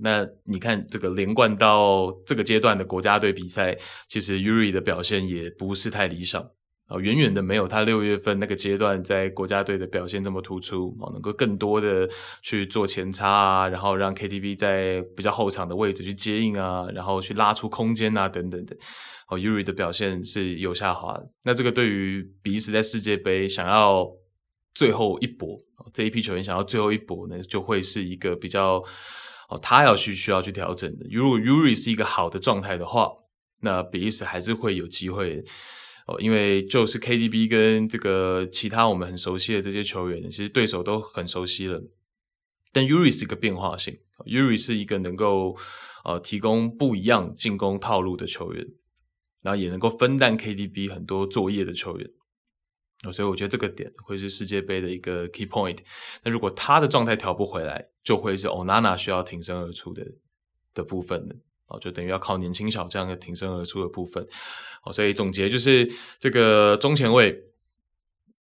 [0.00, 3.76] 那你看这个连贯到这个阶段的国家队比赛，
[4.08, 6.40] 其实 Yuri 的表现也不是太理想。
[6.86, 12.08] 啊，远远的没有他六月份那个阶段在国家队的表现这么突出啊，能够更多的
[12.42, 18.76] 去做前插啊，然后让 KTB 在比较后场的位置去接应啊，然后去拉出空间啊，等等的。
[19.28, 21.16] 哦 Yuri 的表现是有下滑。
[21.44, 24.04] 那这个对于比利时在世界杯想要
[24.80, 25.60] 最后一搏，
[25.92, 28.82] 这一批球员想要最后一搏呢，就会是一个比较
[29.50, 31.06] 哦，他要去需要去调整的。
[31.10, 33.12] 如果 Yuri 是一个好的状态的话，
[33.60, 35.44] 那比利时还是会有机会
[36.06, 36.18] 哦。
[36.18, 41.78] 因为就是 KDB 跟这个其他我们很熟悉的这些球员，其实对手都很熟悉了。
[42.72, 45.58] 但 Yuri 是一个变化性 Yuri 是一个能够
[46.06, 48.66] 呃提供不一样进攻套路的球员，
[49.42, 52.10] 然后也能够分担 KDB 很多作业的球员。
[53.12, 55.78] 所以我觉得这个点会是世界杯的一个 key point。
[56.22, 60.06] 那如果他的状态调不回来，就会是 Onana 需要挺身而出的
[60.74, 61.34] 的部分了。
[61.68, 64.26] 哦，就等于要靠年轻小将的挺身而出的部分。
[64.82, 67.32] 哦，所以总结就是这个中前卫、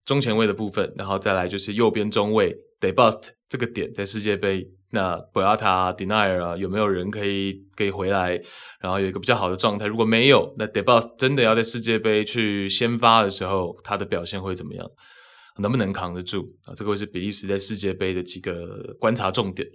[0.08, 8.41] 中前卫的部分，然后再来就是右边中卫 Debust 这个点在世界杯，那 Boyata、Denayer 啊，有没有人可以可以回来，
[8.80, 9.86] 然后有一个比较好的状态？
[9.86, 14.89] 如果没有，那 Debust 真的要在世界杯去先发的时候，他的表现会怎么样？
[15.60, 16.55] 能不能扛得住？
[16.64, 19.68] 啊，这个会是比利时在世界杯的几个观察重点。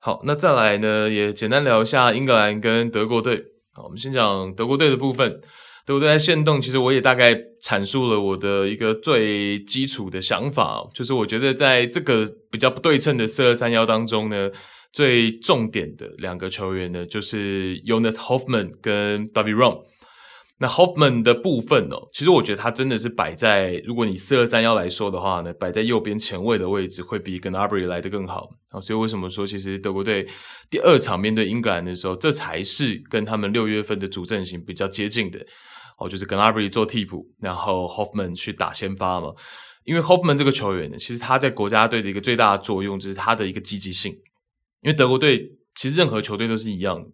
[0.00, 3.44] 好，那再来呢，也简单聊一下英格兰跟德国队。
[3.74, 5.40] 好，我们先讲德国队的部分。
[5.88, 14.50] 德国队在限动，其实我也大概阐述了我的一个最基础的想法，就是我觉得在这个比较不对称的四二三幺当中呢，
[14.92, 19.78] 最重点的两个球员呢，就是 Jonas Hoffman 跟 Davy Rom。
[20.58, 28.78] 那 Hoffman 的部分哦，其实我觉得他真的是摆在，如果你四二三幺来说的话呢，摆在右边前卫的位置会比 Gnabry 来得更好啊。
[28.78, 30.26] 所以为什么说，其实德国队
[30.68, 35.38] 第二场面对英格兰的时候，这才是跟他们六月份的主阵型比较接近的
[35.98, 39.34] 哦，就是 Gnabry 做替补，然后 Hoffman 去打先发嘛。
[39.84, 44.12] 因为 Hoffman 这个球员呢，其实他在国家队的一个最大的作用就是他的一个积极性，
[44.82, 47.04] 因为德国队其实任何球队都是一样。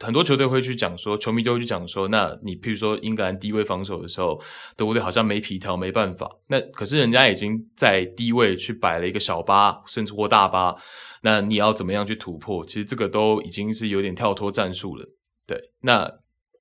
[0.00, 4.40] 很多球队会去讲说，球迷都会去讲说，那你譬如说英格兰低位防守的时候，
[4.76, 6.28] 德国队好像没皮条，没办法。
[6.48, 10.74] 那可是人家已经在低位去摆了一个小巴，甚至或大巴，
[11.22, 12.66] 那你要怎么样去突破？
[12.66, 15.06] 其实这个都已经是有点跳脱战术了。
[15.46, 16.10] 对，那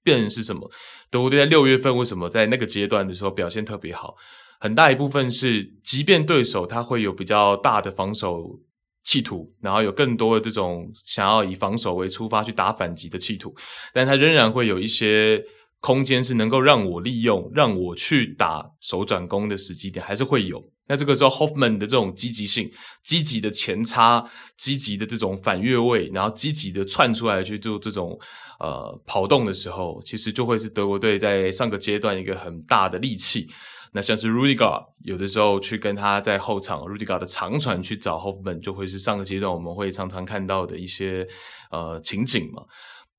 [0.03, 0.69] 变成是什么？
[1.09, 4.15] 德国队在六月份为什么在那个阶段的时候表现特别好？
[4.59, 8.59] 很大一部分是，即便对手他会有比较大的防守。
[9.05, 13.53] 企图，然后有更多的这种想要以防守为出发去打反击的企图，
[13.93, 15.43] 但他仍然会有一些
[15.81, 20.63] 空间是能够让我利用，让我去打手转攻的时机点，还是会有。
[20.87, 22.69] 那这个时候，Hoffman 的这种积极性、
[23.03, 24.23] 积极的前插、
[24.57, 28.19] 积极的这种反越位，然后积极的窜出来去做这种
[28.59, 33.47] 呃跑动的时候，其实就会是德国队在上个阶段一个很大的利器。
[33.95, 41.27] 那像是 Rudiger 有的时候去跟他在后场 Rudiger 的长传去找 Hoffman，就会是上个阶段我们会常常看到的一些
[41.71, 42.63] 呃情景嘛。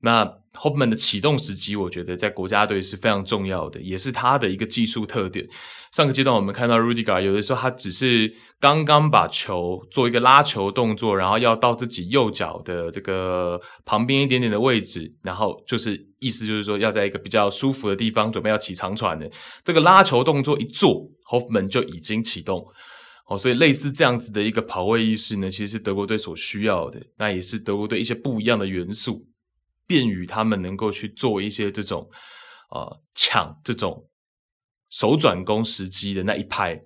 [0.04, 5.44] 那 Hoffman 的启动时机，我觉得在国家队是非常重要的，也是他的一个技术特点。
[5.90, 19.28] 上个阶段我们看到 Rudiger 有的时候他只是刚刚把球做一个拉球动作，然后要到自己右脚的这个旁边一点点的位置，然后就是意思就是说要在一个比较舒服的地方准备要起长传的
[19.64, 22.64] 这个拉球动作一做，Hoffman 就已经启动
[23.26, 29.24] 哦，所以类似这样子的一个跑位意识呢，其实是德国队所需要的，那也是德国队一些不一样的元素。
[29.86, 32.08] 便于他们能够去做一些这种，
[32.70, 34.08] 呃，抢这种
[34.90, 36.80] 手转攻时机的那一拍，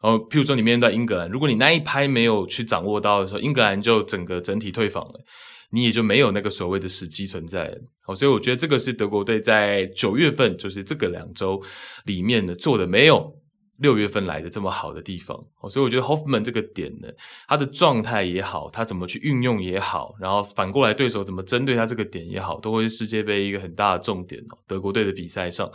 [0.00, 5.24] 哦，譬如说你面对英格兰，如果你那一拍没有去掌握到的时候，英格兰就整个整体退防了，
[5.70, 7.78] 你也就没有那个所谓的时机存在了。
[8.06, 11.62] 哦，所以我觉得这个是德国队在九月份，就是这个两周
[12.04, 13.34] 里面呢做的没有。
[13.78, 15.36] 六月份来的这么好的地方，
[15.70, 17.08] 所以我觉得 Hoffman 这个点呢，
[17.46, 24.58] 他的状态也好，他怎么去运用也好，然后反过来对手怎么针对他这个点也好，都会是世界杯一个很大的重点哦。
[24.66, 25.70] 德国队的比赛上，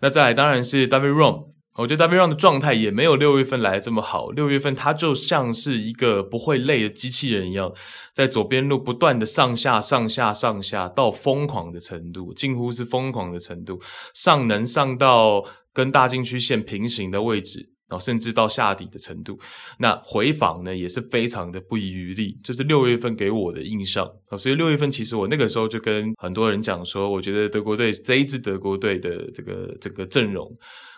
[0.00, 4.30] 那再来当然是 David Rom，我觉得 W Rom 的状态也没有六月份来的这么好。
[4.30, 7.72] 六月份他就像是一个不会累的机器人一样，
[8.14, 13.80] 在左边路不断的上下上下上下到疯狂的程度，近乎是疯狂的程度，
[14.14, 17.68] 上能上到跟大禁区线平行的位置。
[17.88, 19.38] 然后甚至到下底的程度，
[19.78, 24.10] 那回防呢也是非常的不遗余力，这、是六月份给我的印象。
[24.38, 30.50] 所以六月份其实我那个时候就跟很多人讲说，我觉得德国队这一支德国队的这个这个阵容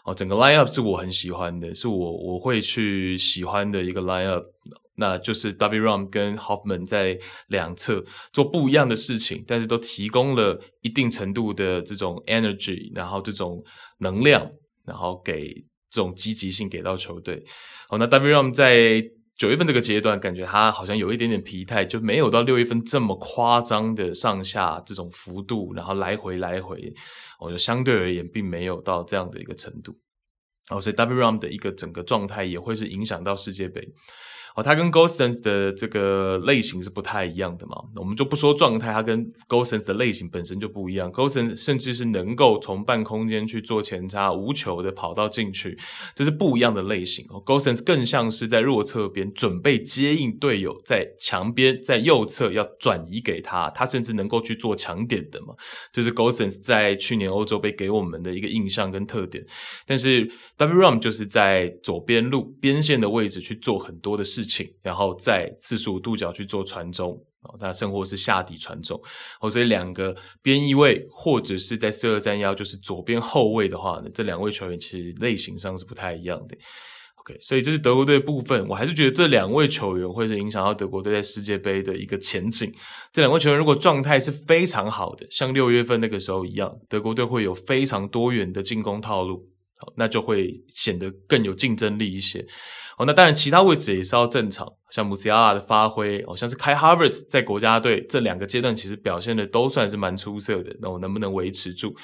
[0.05, 4.45] 哦，整个 line up 是我很喜欢的，是我我会去喜欢的一个 line up，
[4.95, 7.19] 那就是 Wram 跟 Hoffman 在
[7.49, 13.65] 两侧做不一样的事情，但是都提供了一定程度的这种 energy，然后这种
[13.99, 14.49] 能量，
[14.87, 15.65] 然后给。
[15.91, 17.41] 这种积极性给到球队，
[17.89, 19.01] 好，那 Wram 在
[19.39, 26.93] 九月份这个阶段，感觉他好像有一点点疲态，就没有到六月份这么夸张的上下这种幅度，然后来回来回，
[27.39, 29.97] 我觉得相对而言并没有到这样的一个程度，
[30.67, 33.89] 好，所以 Wram 的一个整个状态也会是影响到世界杯。
[34.55, 37.77] 哦，他跟 Gosens 的这个类型是不太一样的嘛。
[37.97, 41.11] 我们就不说状态，他跟 Gosens 的类型本身就不一样。
[41.11, 45.77] Gosens 甚至是能够从半空间去做前插，无球的跑到禁区，
[46.15, 47.27] 这是不一样的类型。
[47.31, 55.55] 哦，Gosens 更像是在弱侧边准备接应队友在墙边，在右侧要转移给他，他甚至能够去做抢点的嘛。
[55.93, 59.45] 这是 Gosens 在去年欧洲杯给我们的一个印象跟特点。
[59.85, 64.71] 但是 Wram 就是在左边路边线的位置去做很多的事情。
[64.83, 69.01] 然后在四十五度角去做传中，哦，那甚或是下底传中，
[69.41, 76.57] 哦，所以两个边翼位或者是在四二三幺，就是左边后卫的话呢，这两位球员其实类型上是不太一样的。
[77.17, 82.71] OK，所以这是德国队部分，我还是觉得这两位球员会是影响到德国队在世界杯的一个前景。
[83.13, 92.47] 这两位球员如果状态是非常好的，像六月份那个时候一样，德国队会有非常多元的进攻套路，好，那就会显得更有竞争力一些。
[92.99, 101.95] 哦，那当然，其他位置也是要正常，像穆西亚拉的发挥，好，像是 Kai Havertz 在国家队这两个阶段其实表现的都算是蛮出色的，那我能不能维持住？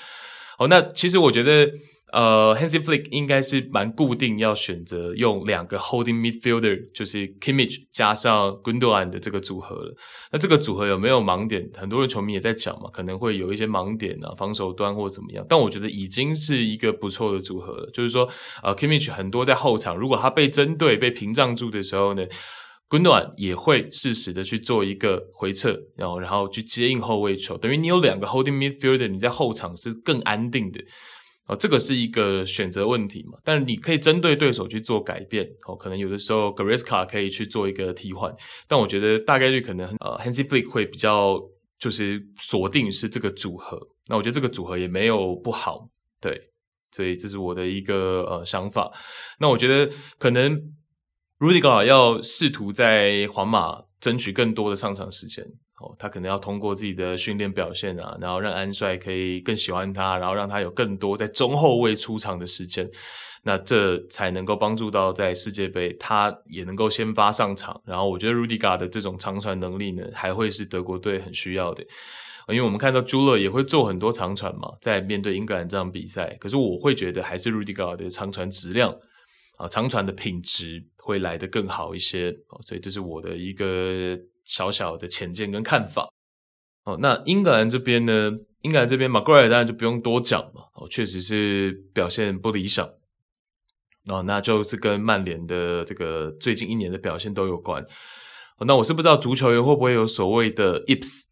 [0.59, 1.71] 哦，那其实我觉得。
[2.13, 9.95] 呃，Hansi Flick 应该是蛮固定要选择用两个 holding midfielder，就是 Kimmich 加上 Gundogan 的这个组合了。
[10.33, 11.71] 那这个组合有没有盲点？
[11.75, 15.47] 很多人球迷也在讲嘛，可能会有一些盲点啊，防守端或怎么样。
[15.49, 17.91] 但我觉得已经是一个不错的组合了。
[17.93, 18.29] 就是说，
[18.63, 22.27] 呃，Kimmich 很多在后场，如果他被针对、被屏障住的时候呢
[22.89, 30.81] ，Gundogan 也会适时的去做一个回撤，然后然后去接应后卫球，等于你有两个 holding midfielder，你在后场是更安定的。
[31.51, 35.45] 哦，这个是一个选择问题嘛，但是你可以针对对手去做改变。
[35.67, 38.33] 哦，可能有的时候 Goretzka 可以去做一个替换，
[38.69, 41.41] 但我觉得大概率可能呃 Hansi Flick 会比较
[41.81, 43.77] 就是锁定是这个组合。
[44.07, 45.89] 那我觉得这个组合也没有不好，
[46.21, 46.41] 对，
[46.93, 48.89] 所以这是我的一个呃想法。
[49.41, 50.57] 那我觉得可能
[51.41, 55.45] Rudiger 要试图在皇马争取更多的上场时间。
[55.99, 62.89] 他可能要通过自己的训练表现啊，然后让安帅可以更喜欢他，然后让他有更多在中后卫出场的时间，
[63.43, 67.81] 那这才能够帮助到在世界杯他也能够先发上场。
[67.87, 71.83] 然后我觉得 Rudiger 的这种长传能力呢，还会是德国队很需要的，
[72.49, 78.95] 因为我们看到 j u l e 也会做很多长传嘛，在面对英格兰这场比赛，可是我会觉得还是 Rudiger 的长传质量
[79.57, 82.31] 啊，长传的品质会来得更好一些。
[82.67, 84.19] 所以这是我的一个。
[84.51, 86.11] 小小的浅见跟看法，
[86.85, 88.33] 哦，那英格兰这边呢？
[88.63, 92.85] 英格兰这边 m a g r i r 当然就不用多讲嘛，哦，确实是表现不理想，
[94.09, 97.81] 哦，那就是跟曼联的这个最近一年的表现都有关。
[98.59, 101.27] 哦，那我是不知道足球员会不会有所谓的 ips，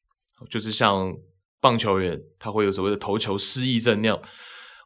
[0.48, 1.12] 就是像
[1.60, 4.22] 棒球员他会有所谓的投球失忆症那样，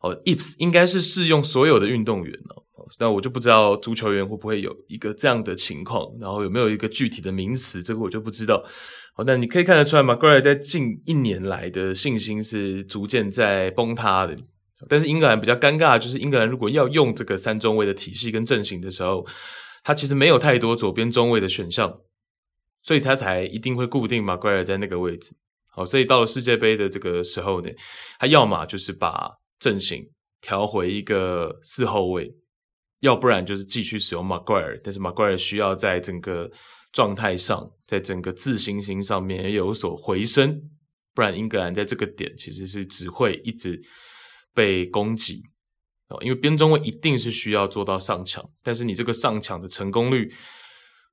[0.01, 2.62] 哦，ips 应该是适用所有的运动员哦。
[2.99, 8.62] 那我就不知道足球员会不会有一个这样的情况，然后有没有一个具体的名词，这个我就不知道。
[9.14, 14.36] 好，那你可以看得出来，Maguire 在近一年来的信心是逐渐在崩塌的。
[14.88, 19.26] 但是英格兰比较尴尬就是，英格兰如果要用这个三中卫的体系跟阵型的时候，
[19.84, 22.01] 他其实没有太多左边中卫的选项，
[22.82, 25.36] 所以他才一定会固定 Maguire 在那个位置。
[25.70, 27.70] 好，所以到了世界杯的这个时候呢，
[28.18, 30.05] 他要么就是把阵型
[30.40, 32.34] 调回一个四后卫。
[33.03, 36.51] 要不然就是继续使用马盖尔但是马盖尔需要在整个
[36.93, 40.63] 状态上，在整个自信心上面也有所回升，
[41.13, 43.81] 不然英格兰在这个点其实是只会一直
[44.55, 45.43] 被攻击
[46.11, 46.19] 哦。
[46.23, 50.33] 因为边中卫一定是需要做到上抢，但是你这个上抢的成功率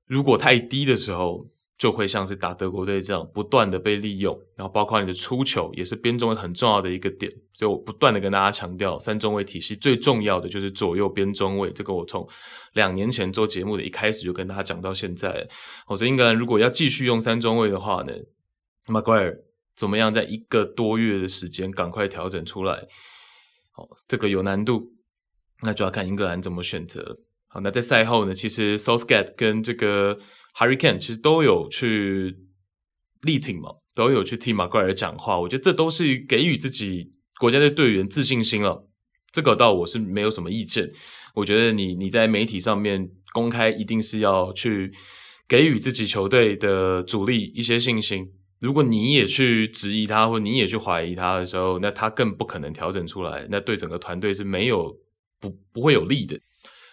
[0.06, 1.44] 如果太低的时候，
[1.80, 12.28] 就会像是打德国队这样不断的被利用，然后包括你的出球也是边中位很重要的一个点，所以我不断的跟大家强调，三中卫体系最重要的就是左右边中卫，这个我从
[12.74, 15.48] 两年前做节目的一开始就跟大家讲到现在。
[15.86, 18.12] 我说英格兰如果要继续用三中卫的话呢
[18.86, 19.38] ，Maguire
[19.74, 22.86] 怎么样在一个多月的时间赶快调整出来？
[23.72, 24.92] 好，这个有难度，
[25.62, 27.20] 那就要看英格兰怎么选择。
[27.48, 30.18] 好，那在赛后呢，其实 Southgate 跟这个
[30.56, 32.36] Harry Kane 其实都有去
[33.22, 35.38] 力挺嘛，都有去替马奎尔讲话。
[35.40, 38.86] 我觉得这都是给予自己国家队队员自信心了。
[39.32, 40.90] 这个倒我是没有什么意见。
[41.36, 44.92] 我觉得你你在媒体上面公开，一定是要去
[45.46, 48.32] 给予自己球队的主力一些信心。
[48.60, 53.46] 如果你也去质疑他，或你也去怀疑他的时候，那他更不可能调整出来。
[53.48, 54.94] 那对整个团队是没有
[55.38, 56.38] 不不会有利的。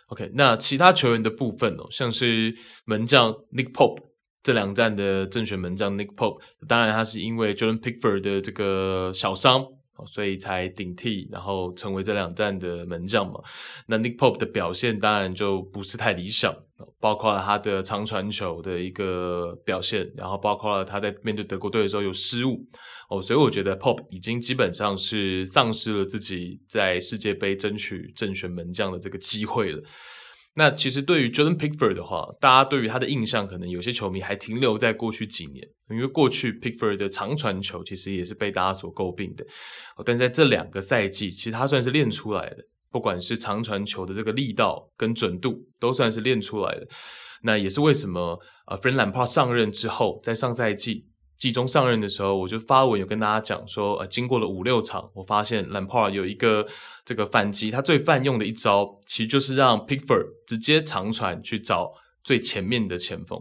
[0.08, 2.55] OK，那其他球员的部分哦，像是
[2.86, 4.01] 门将 Nick Pope
[4.41, 9.66] 这两站的正选门将 Nick Pope，当然他是因为 Jordan Pickford 的这个小伤，
[10.05, 13.41] 所以才顶替，然后成为这两站的门将嘛。
[13.88, 16.55] 那 Nick Pope 的表现当然就不是太理想，
[16.99, 22.65] 包括了他的长传球的一个表现，然后包括了他在面对德国队的时候有失误。
[23.09, 29.82] 哦，所以我觉得 Pop 已经基本上是丧失了自己在世界杯争取正选门将的这个机会了。
[30.55, 39.45] 那其实对于 Jordan Pickford 的话，大家对于他的印象可能有些球迷还停留在过去几年，因为过去 Pickford 的长传球其实也是被大家所诟病的。
[40.03, 42.57] 但在这两个赛季，其实他算是练出来的，
[42.91, 46.88] 不管是长传球的这个力道跟准度，都算是练出来的。
[47.43, 51.05] 那也是为什么呃，Frank Lampard 上任之后，在上赛季。
[51.38, 56.65] 季中上任的时候，我就发文有跟大家讲说，呃，经过了五六场，我发现 Lampard 有一个
[57.05, 63.39] 这个反击，他最泛用的一招，其实就是让 Pickford 直接长传去找最前面的前锋。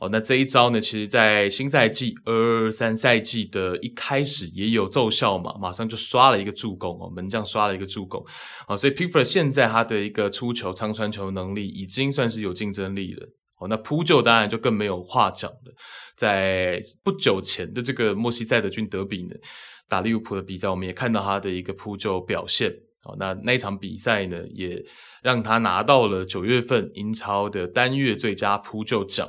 [0.00, 8.24] 哦，那这一招呢，其实在新赛季二二三赛季的一开始也有奏效嘛，马上就刷了一个助攻哦，门将刷了一个助攻。
[8.66, 13.28] 哦，所以 Piffer 现在他的一个出球长传球能力已经算是有竞争力了。
[13.58, 15.74] 哦，那扑救当然就更没有话讲了。
[16.16, 19.34] 在不久前的这个默西塞德郡德比呢，
[19.86, 22.72] 打利物浦的比赛，我们也看到他的一个扑救表现。
[23.04, 24.82] 哦，那那一场比赛呢，也
[25.22, 29.28] 让他拿到了九月份英超的单月最佳扑救奖。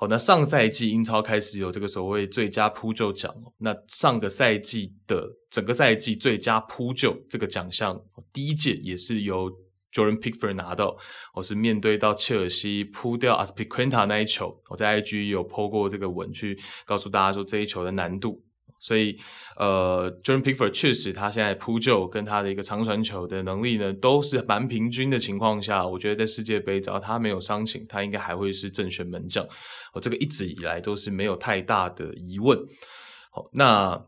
[0.00, 3.34] 好，那上赛季英超开始有这个所谓最佳扑救奖。
[3.58, 8.00] 那上个赛季的整个赛季最佳扑救这个奖项，
[8.32, 9.50] 第一届也是由。
[9.90, 10.94] Jordan Pickford 拿到，
[11.32, 18.38] 我是面对到切尔西扑掉 Azpilicueta 那一球，我在 IG 有 po 过这个文，去告诉大家说这一球的难度。
[18.80, 19.18] 所以，
[19.56, 29.46] 呃，Jordan Pickford 确实他现在扑救跟他的一个长传球的能力呢，都是蛮平均的情况下，我觉得在世界杯只要他没有伤情，他应该还会是正选门将。
[29.94, 32.58] 我这个一直以来都是没有太大的疑问。
[33.30, 34.06] 好，那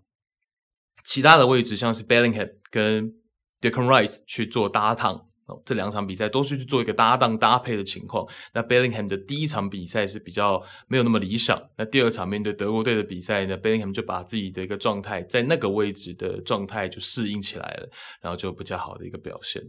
[1.05, 3.13] 其他的位置像是 Bellingham 跟
[3.61, 5.30] Declan Rice 去做搭档。
[5.65, 8.27] 这两场比赛都是去做一个搭档搭配的情况。
[8.53, 11.61] 那 Bellingham 的第一场比赛是比较没有那么理想。
[11.77, 17.89] 那第二场面对德国队的比赛呢，Bellingham 就把自己的一个状态在那个位置的状态就适应起来了，
[18.21, 19.63] 然后就比较好的一个表现。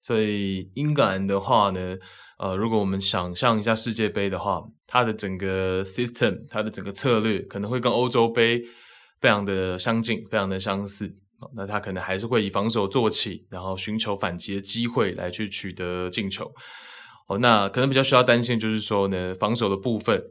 [0.00, 1.96] 所以英格兰的话呢，
[2.38, 8.60] 呃，如果我们想象一下世界杯的话，它的整个 system，它的整个策略可能会跟欧洲杯
[9.20, 11.14] 非常的相近，非常的相似。
[11.54, 16.52] 那他可能还是会以防守做起，然后寻求反击的机会来去取得进球。
[17.28, 20.22] 哦，那可能比较需要担心就是说呢，防守的部分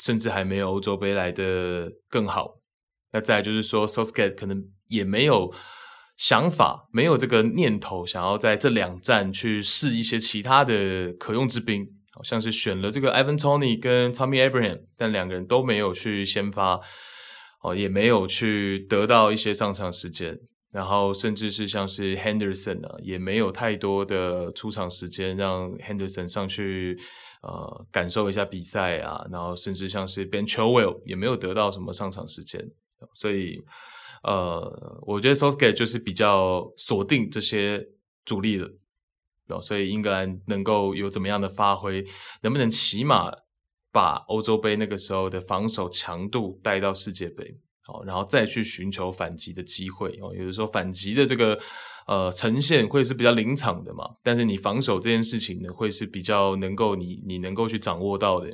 [0.00, 2.60] 甚至还没有欧洲杯来得更好。
[3.12, 5.52] 那再就是说 s o s k e t 可能也没有
[6.16, 16.80] 想法，没有这个念头，想要在这两战去试一些其他的可用之兵，好像是选了这个 Ivan Tony 跟 Tommy Abraham，但两个人都没有去先发。
[17.66, 20.38] 哦，也没有去得到一些上场时间，
[20.70, 26.96] 然后甚至是像是 Henderson 啊，也没有太多的出场时间让 Henderson 上去
[27.42, 32.70] 呃感受一下比赛啊，然后甚至像是 Ben Chilwell 也没有得到什么上场时间，
[33.14, 33.60] 所以
[34.22, 37.84] 呃，我觉得 Southgate 就是比较锁定这些
[38.24, 42.04] 主力的，所以英格兰能够有怎么样的发挥，
[42.42, 43.32] 能不能起码
[43.96, 50.34] 把欧洲杯那个时候的防守强度带到世界杯，好，然后再去寻求反击的机会哦。
[50.36, 51.58] 有的时候反击的这个
[52.06, 58.50] 呃呈现会是比较临场的嘛，但是你防守这件事情呢，会是比较能够你你能够去掌握到的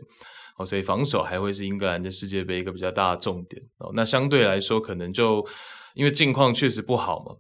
[0.59, 0.65] 哦。
[0.65, 3.91] 所以防守还会是英格兰的世界杯一个比较大的重点哦。
[3.95, 5.45] 那相对来说，可能就
[5.95, 7.35] 因为境况确实不好嘛，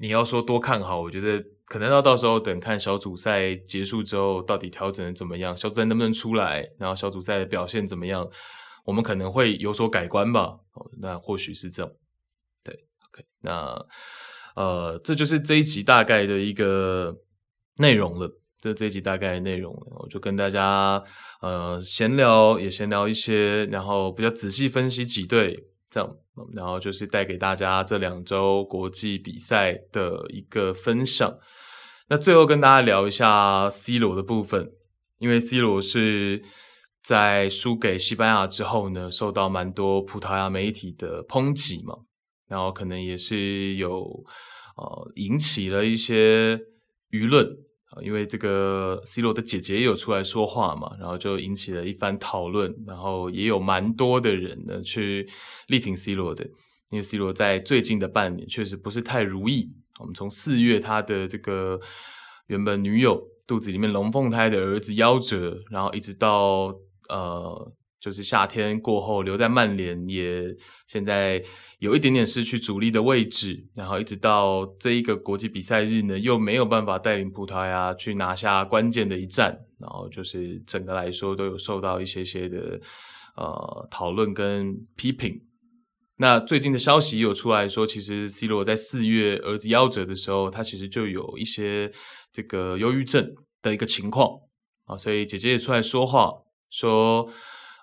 [0.00, 1.44] 你要说多看好，我觉得。
[1.66, 8.24] 可能要到时候等看小组赛结束之后，到底调整的怎么样，小组赛能不能出来，然后小组赛的表现怎么样，
[8.84, 10.42] 我们可能会有所改观吧。
[10.74, 11.92] 哦，那或许是这样。
[12.62, 12.72] 对
[13.10, 13.86] ，OK，那
[14.54, 17.12] 呃，这就是这一集大概的一个
[17.78, 18.30] 内容了。
[18.58, 21.02] 这这一集大概的内容，我就跟大家
[21.42, 26.16] 呃闲聊，也闲聊一些，然后比较仔细分析几队这样，
[26.54, 31.36] 然后就是带给大家这两周国际比赛的一个分享。
[32.08, 34.70] 那最后跟大家聊一下 C 罗的部分，
[35.18, 36.40] 因为 C 罗是
[37.02, 41.96] 在输给西班牙之后呢，受到蛮多葡萄牙媒体的抨击嘛，
[42.46, 44.24] 然后可能也是有
[44.76, 46.56] 呃引起了一些
[47.10, 47.44] 舆论
[47.90, 55.28] 啊，因为这个 C 罗的姐姐也有出来说话嘛，然后就引起了一番讨论，然后也有蛮多的人呢去
[55.66, 56.44] 力挺 C 罗的，
[56.90, 59.72] 因为 C 罗在最近的半年确实不是太如意。
[59.98, 61.80] 我们从四月他的这个
[62.48, 66.74] 原本女友肚子里面龙凤胎的儿子夭折，然后一直到
[67.08, 70.44] 呃，就是夏天过后留在曼联，也
[70.86, 71.42] 现在
[71.78, 82.80] 有一点点失去主力的位置，然后一直到这一个国际比赛日呢，又没有办法带领葡萄牙去拿下关键的一战，然后就是整个来说都有受到一些些的
[83.36, 85.40] 呃讨论跟批评。
[86.18, 91.92] 那最近的消息也有出来说，其实 C 罗在四月儿子夭折的时候，他其实就有一些
[92.32, 94.30] 这个忧郁症的一个情况
[94.86, 96.32] 啊，所以姐姐也出来说话，
[96.70, 97.28] 说，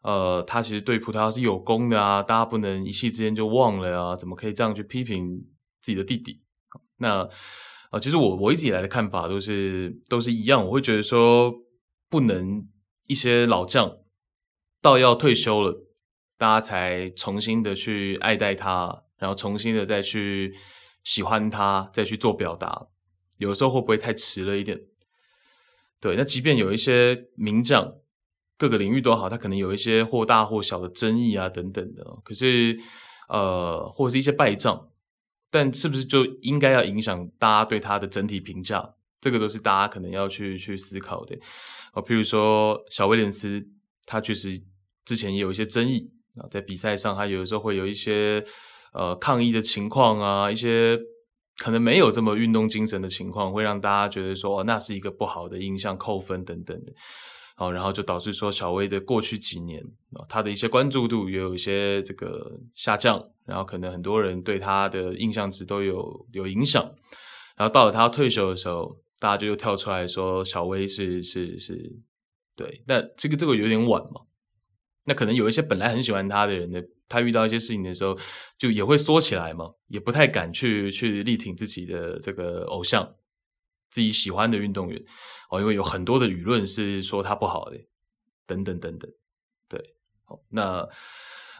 [0.01, 5.45] 呃，他其实对葡萄牙是有功的啊，大家不能一气之间就忘了啊，怎么可以这样去批评
[5.79, 6.41] 自己的弟弟？
[6.97, 7.29] 那啊、
[7.91, 11.53] 呃，其实我我一直以来的看法都是都是一样，我会觉得说，
[12.09, 12.67] 不能
[13.05, 13.97] 一些老将
[14.81, 15.82] 到要退休了。
[16.43, 20.53] 大家才重新的去爱戴他，然后重新的再去
[21.01, 22.87] 喜欢他，再去做表达，
[23.37, 24.77] 有时候会不会太迟了一点？
[26.01, 27.95] 对，那即便有一些名将，
[28.57, 32.77] 各个领域都好，他可能有一些或大或小的争议啊等等的，可是
[33.29, 34.89] 呃，或者是一些败仗，
[35.49, 38.95] 但是不是就应该要影响大家对他的整体评价？
[39.21, 41.39] 这个都是大家可能要去去思考的。
[41.93, 43.65] 哦，譬如说小威廉斯，
[44.05, 44.61] 他确实
[45.05, 46.11] 之前也有一些争议。
[46.37, 48.43] 啊，在比赛上，他有的时候会有一些
[48.93, 50.99] 呃抗议的情况啊，一些
[51.57, 56.91] 可能没有这么运动精神的情况，会让大家觉得说，哦，那是一个不好的印象，扣分等等的。
[57.55, 59.79] 好，然后就导致说小威的过去几年，
[60.27, 66.83] 他的一些关注度也有一些这个下降，然后可能很多人对他的印象值都有有影响。
[67.55, 71.95] 然后到了他退休的时候，大家就又跳出来说小威是是是，
[72.55, 74.21] 对，那这个这个有点晚嘛。
[75.05, 76.79] 那可能有一些本来很喜欢他的人呢，
[77.09, 78.17] 他遇到一些事情的时候，
[78.57, 83.15] 就也会缩起来嘛，也不太敢去去力挺自己的这个偶像，
[83.91, 85.03] 自己喜欢的运动员
[85.49, 87.77] 哦，因为有很多的舆论是说他不好的，
[88.47, 89.11] 等等等等，
[89.67, 90.87] 对，好，那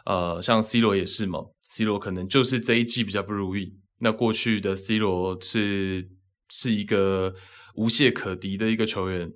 [0.06, 1.40] 呃，像 C 罗也是嘛
[1.70, 6.10] ，C 罗可能就是这一季比较不如意，那过去的 C 罗是
[6.50, 7.36] 是一个
[7.76, 9.34] 无懈可敌的一个球员。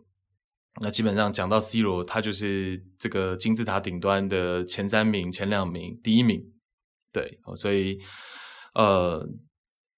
[0.82, 6.44] 那基本上讲到 C 罗，他就是这个金字塔顶端的前三名、前两名、第一名，
[7.12, 8.00] 对，所以
[8.76, 9.28] 呃，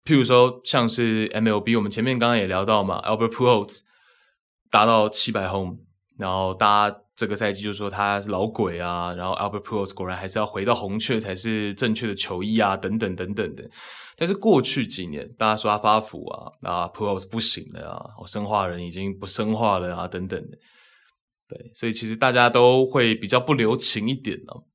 [0.06, 3.82] 譬如说像是 MLB，我们前面刚刚也聊到嘛，Albert Pujols
[4.72, 5.80] 达到七百轰，
[6.20, 13.64] 然后大家这个赛季就说他是老鬼啊，然后 Albert p u o l s 果然还是要回到红雀才是正确的球衣啊，等等等等的。
[14.18, 20.58] 但是过去几年，大家说他发福啊，啊 p u o l s 不行了啊，我生化人已经不生化了啊，等等的。
[21.48, 24.66] 对，所以其实大家都会比较不留情一点哦。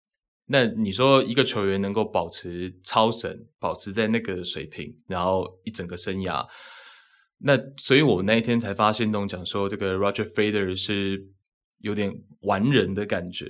[0.46, 6.46] 那你说一个球员能够保持超神，保持在那个水平，然后一整个生涯，
[7.38, 11.22] 那所以我那一天才发现，东讲说这个 Roger Federer 是
[11.84, 13.46] 有点完人的感觉。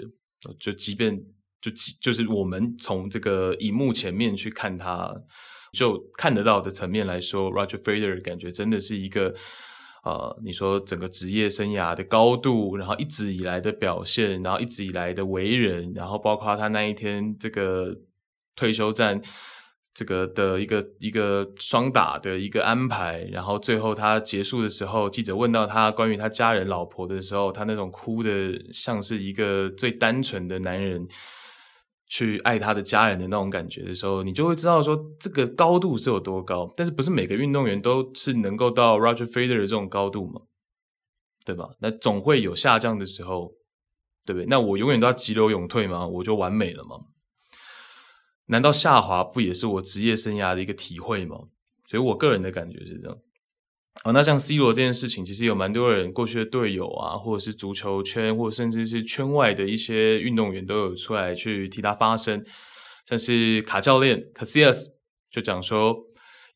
[0.60, 1.18] 就即便
[1.62, 1.70] 就
[2.00, 5.14] 就是我们从这个荧幕前面去看他，
[5.72, 9.34] 就看得到的层面来说，Roger Federer 感觉真的是一个。
[10.04, 17.96] 呃，你说整个职业生涯的高度，然后一直以来的表现，然后一直以来的为人，然后包括他那一天这个
[18.54, 19.18] 退休战，
[19.94, 28.30] 这个的一个一个双打的一个安排，然后最后他结束的时候，记者问到他关于他家人老婆的时候，他那种哭的
[28.72, 31.08] 像是一个最单纯的男人。
[32.06, 36.70] 去爱他的家人的那种感觉的时候，你就会知道说这个高度是有多高。
[36.76, 40.42] 但是不是每个运动员都是能够到 Roger Federer 这种高度嘛？
[41.44, 41.70] 对吧？
[41.80, 43.52] 那总会有下降的时候，
[44.24, 44.46] 对不对？
[44.46, 46.06] 那我永远都要急流勇退吗？
[46.06, 46.98] 我就完美了吗？
[48.46, 51.36] 难道下滑不也是我职业生涯的一个体会吗？
[51.86, 53.18] 所以我个人的感觉是这样。
[54.02, 62.44] 哦，那像 C 罗这件事情，其实有蛮多人过去的队友啊，或者是足球圈，或者甚至是圈外的一些运动员，都有出来去替他发声。
[63.06, 64.86] 像是卡教练 Casillas
[65.30, 65.96] 就讲说，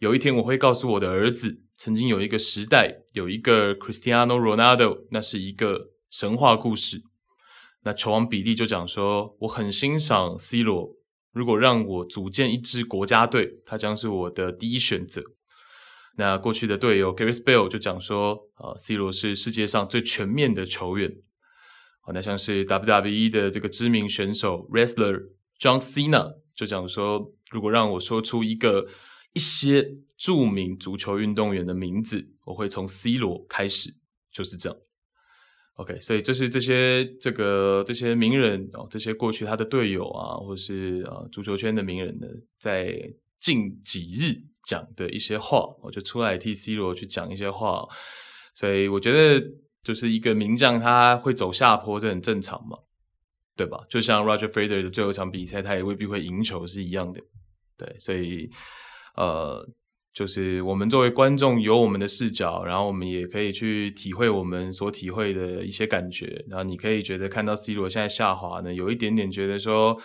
[0.01, 7.03] 有一天我会告诉我的儿子，曾经有一个时代，有一个 Cristiano Ronaldo，那是一个神话故事。
[7.85, 10.97] 那球王比利就讲说，我很欣赏 C 罗，
[11.39, 15.23] 如果让我组建一支国家队，他将是我的第一选择。
[16.17, 21.15] 那过去的队友 Gareth Bale 就讲说，啊，C 罗是世界上最全面的球员。
[22.01, 25.29] 好，那像是 WWE 的这个知名选手 Wrestler
[25.61, 28.89] John Cena 就讲说，如果让我说出一个
[29.33, 33.95] 一些著名足球运动员的名字，我会从 C 罗开始，
[34.33, 34.77] 就是这样。
[35.79, 42.27] OK，所以这是这些这个这些名人哦，这些过去他的队友啊，或是啊足球圈的名人呢，
[42.59, 44.47] 在近几日。
[44.65, 47.87] 讲的一些话，我就出来替 C 罗去讲一些话，
[48.53, 49.43] 所以我觉得
[49.83, 52.77] 就是一个名将他会走下坡，这很正常嘛，
[53.57, 53.83] 对吧？
[53.89, 57.21] 就像 Roger Federer 的最后一场比赛，他也未必会赢球是一样的，
[57.79, 58.51] 对，所以
[59.17, 59.67] 呃，
[60.13, 69.99] 就是我们作为观众有我们的视角，然后我们也可以去体会我们所体会的一些感觉，然后你可以觉得看到 C 罗现在下滑呢，有一点点觉得说，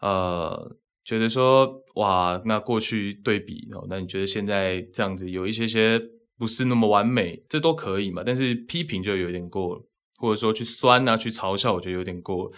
[0.00, 0.76] 呃。
[1.04, 6.00] 觉得说哇，那过去对比哦，那你觉得现在这样子有一些些
[6.38, 8.22] 不是那么完美，这都可以嘛？
[8.24, 9.84] 但是批评就有点过了，
[10.18, 12.52] 或者说去酸啊，去嘲笑，我觉得有点过。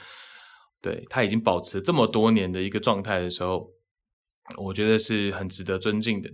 [0.83, 3.67] 对，他已经保持这么多年的一个状态的时候，
[4.59, 6.29] 我觉得是很值得尊敬的。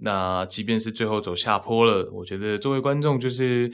[0.00, 3.72] 那即便是最后走下坡了，我觉得作为观众就是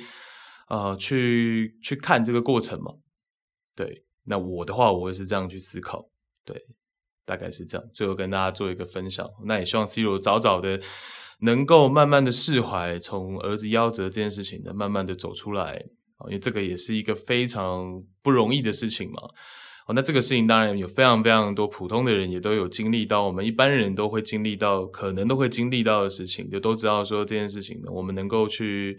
[0.68, 2.92] 呃，去去看这个过程嘛。
[3.74, 6.08] 对，那我的话，我会是这样去思考。
[6.44, 6.56] 对。
[7.24, 9.24] 大概是这样，最后跟大家做一个分享。
[9.46, 10.80] 那也希望 C 罗早早的
[11.38, 15.76] 能够慢慢的释怀，从儿子夭折这件事情呢，慢慢的走出来
[16.16, 19.22] 啊，因为这个也是一个非常不容易的事情嘛。
[19.86, 28.98] 哦，那这个事情当然有非常非常多普通的人也都有经历到，我们一般人都会经历到，可能都会经历到的事情，就都知道说这件事情，我们能够去。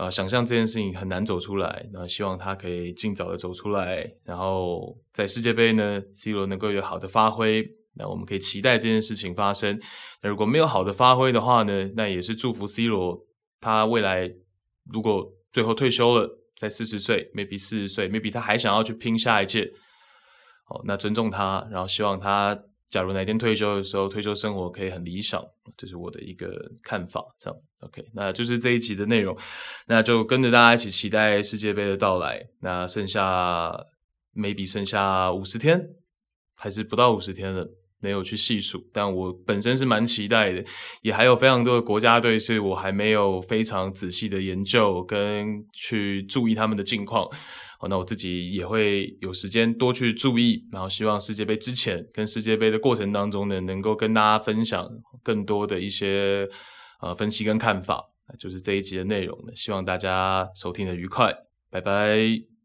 [0.00, 7.66] 呃，想象这件事情很难走出来，那希望他可以尽早的走出来，然后在世界杯呢，C 罗能够有好的发挥，
[7.96, 9.76] 那我们可以期待这件事情发生。
[10.22, 13.18] 那如果没有好的发挥的话呢，那也是祝福 C 罗，
[13.60, 14.30] 他未来
[14.88, 19.68] 如果最后退休了，在四十岁，maybe 四十岁，maybe 他还想要去拼下一届，
[20.68, 22.58] 哦，那尊重他，然后希望他。
[22.90, 25.44] 假如哪天退休的时候，退休生活可以很理想，
[25.76, 26.50] 这是我的一个
[26.82, 27.22] 看法。
[27.38, 29.36] 这样，OK，那就是这一集的内容。
[29.86, 32.42] 那就跟着大家一起期待世界杯的到来。
[32.62, 33.70] 那剩下
[34.34, 35.78] maybe 剩下五十天，
[36.54, 37.68] 还是不到五十天了，
[38.00, 38.82] 没有去细数。
[38.90, 40.64] 但我本身是蛮期待的，
[41.02, 47.28] 也还有非常多的国家队是我还没有非常仔细的研究跟去注意他们的近况。
[47.80, 54.84] 好，那我自己也会有时间多去注意，然后希望世界杯之前跟世界杯的过程当中呢，能够跟大家分享
[55.22, 56.48] 更多的一些
[57.00, 58.04] 呃分析跟看法，
[58.36, 61.32] 就是这一集的内容呢，希望大家收听的愉快，
[61.70, 62.57] 拜拜。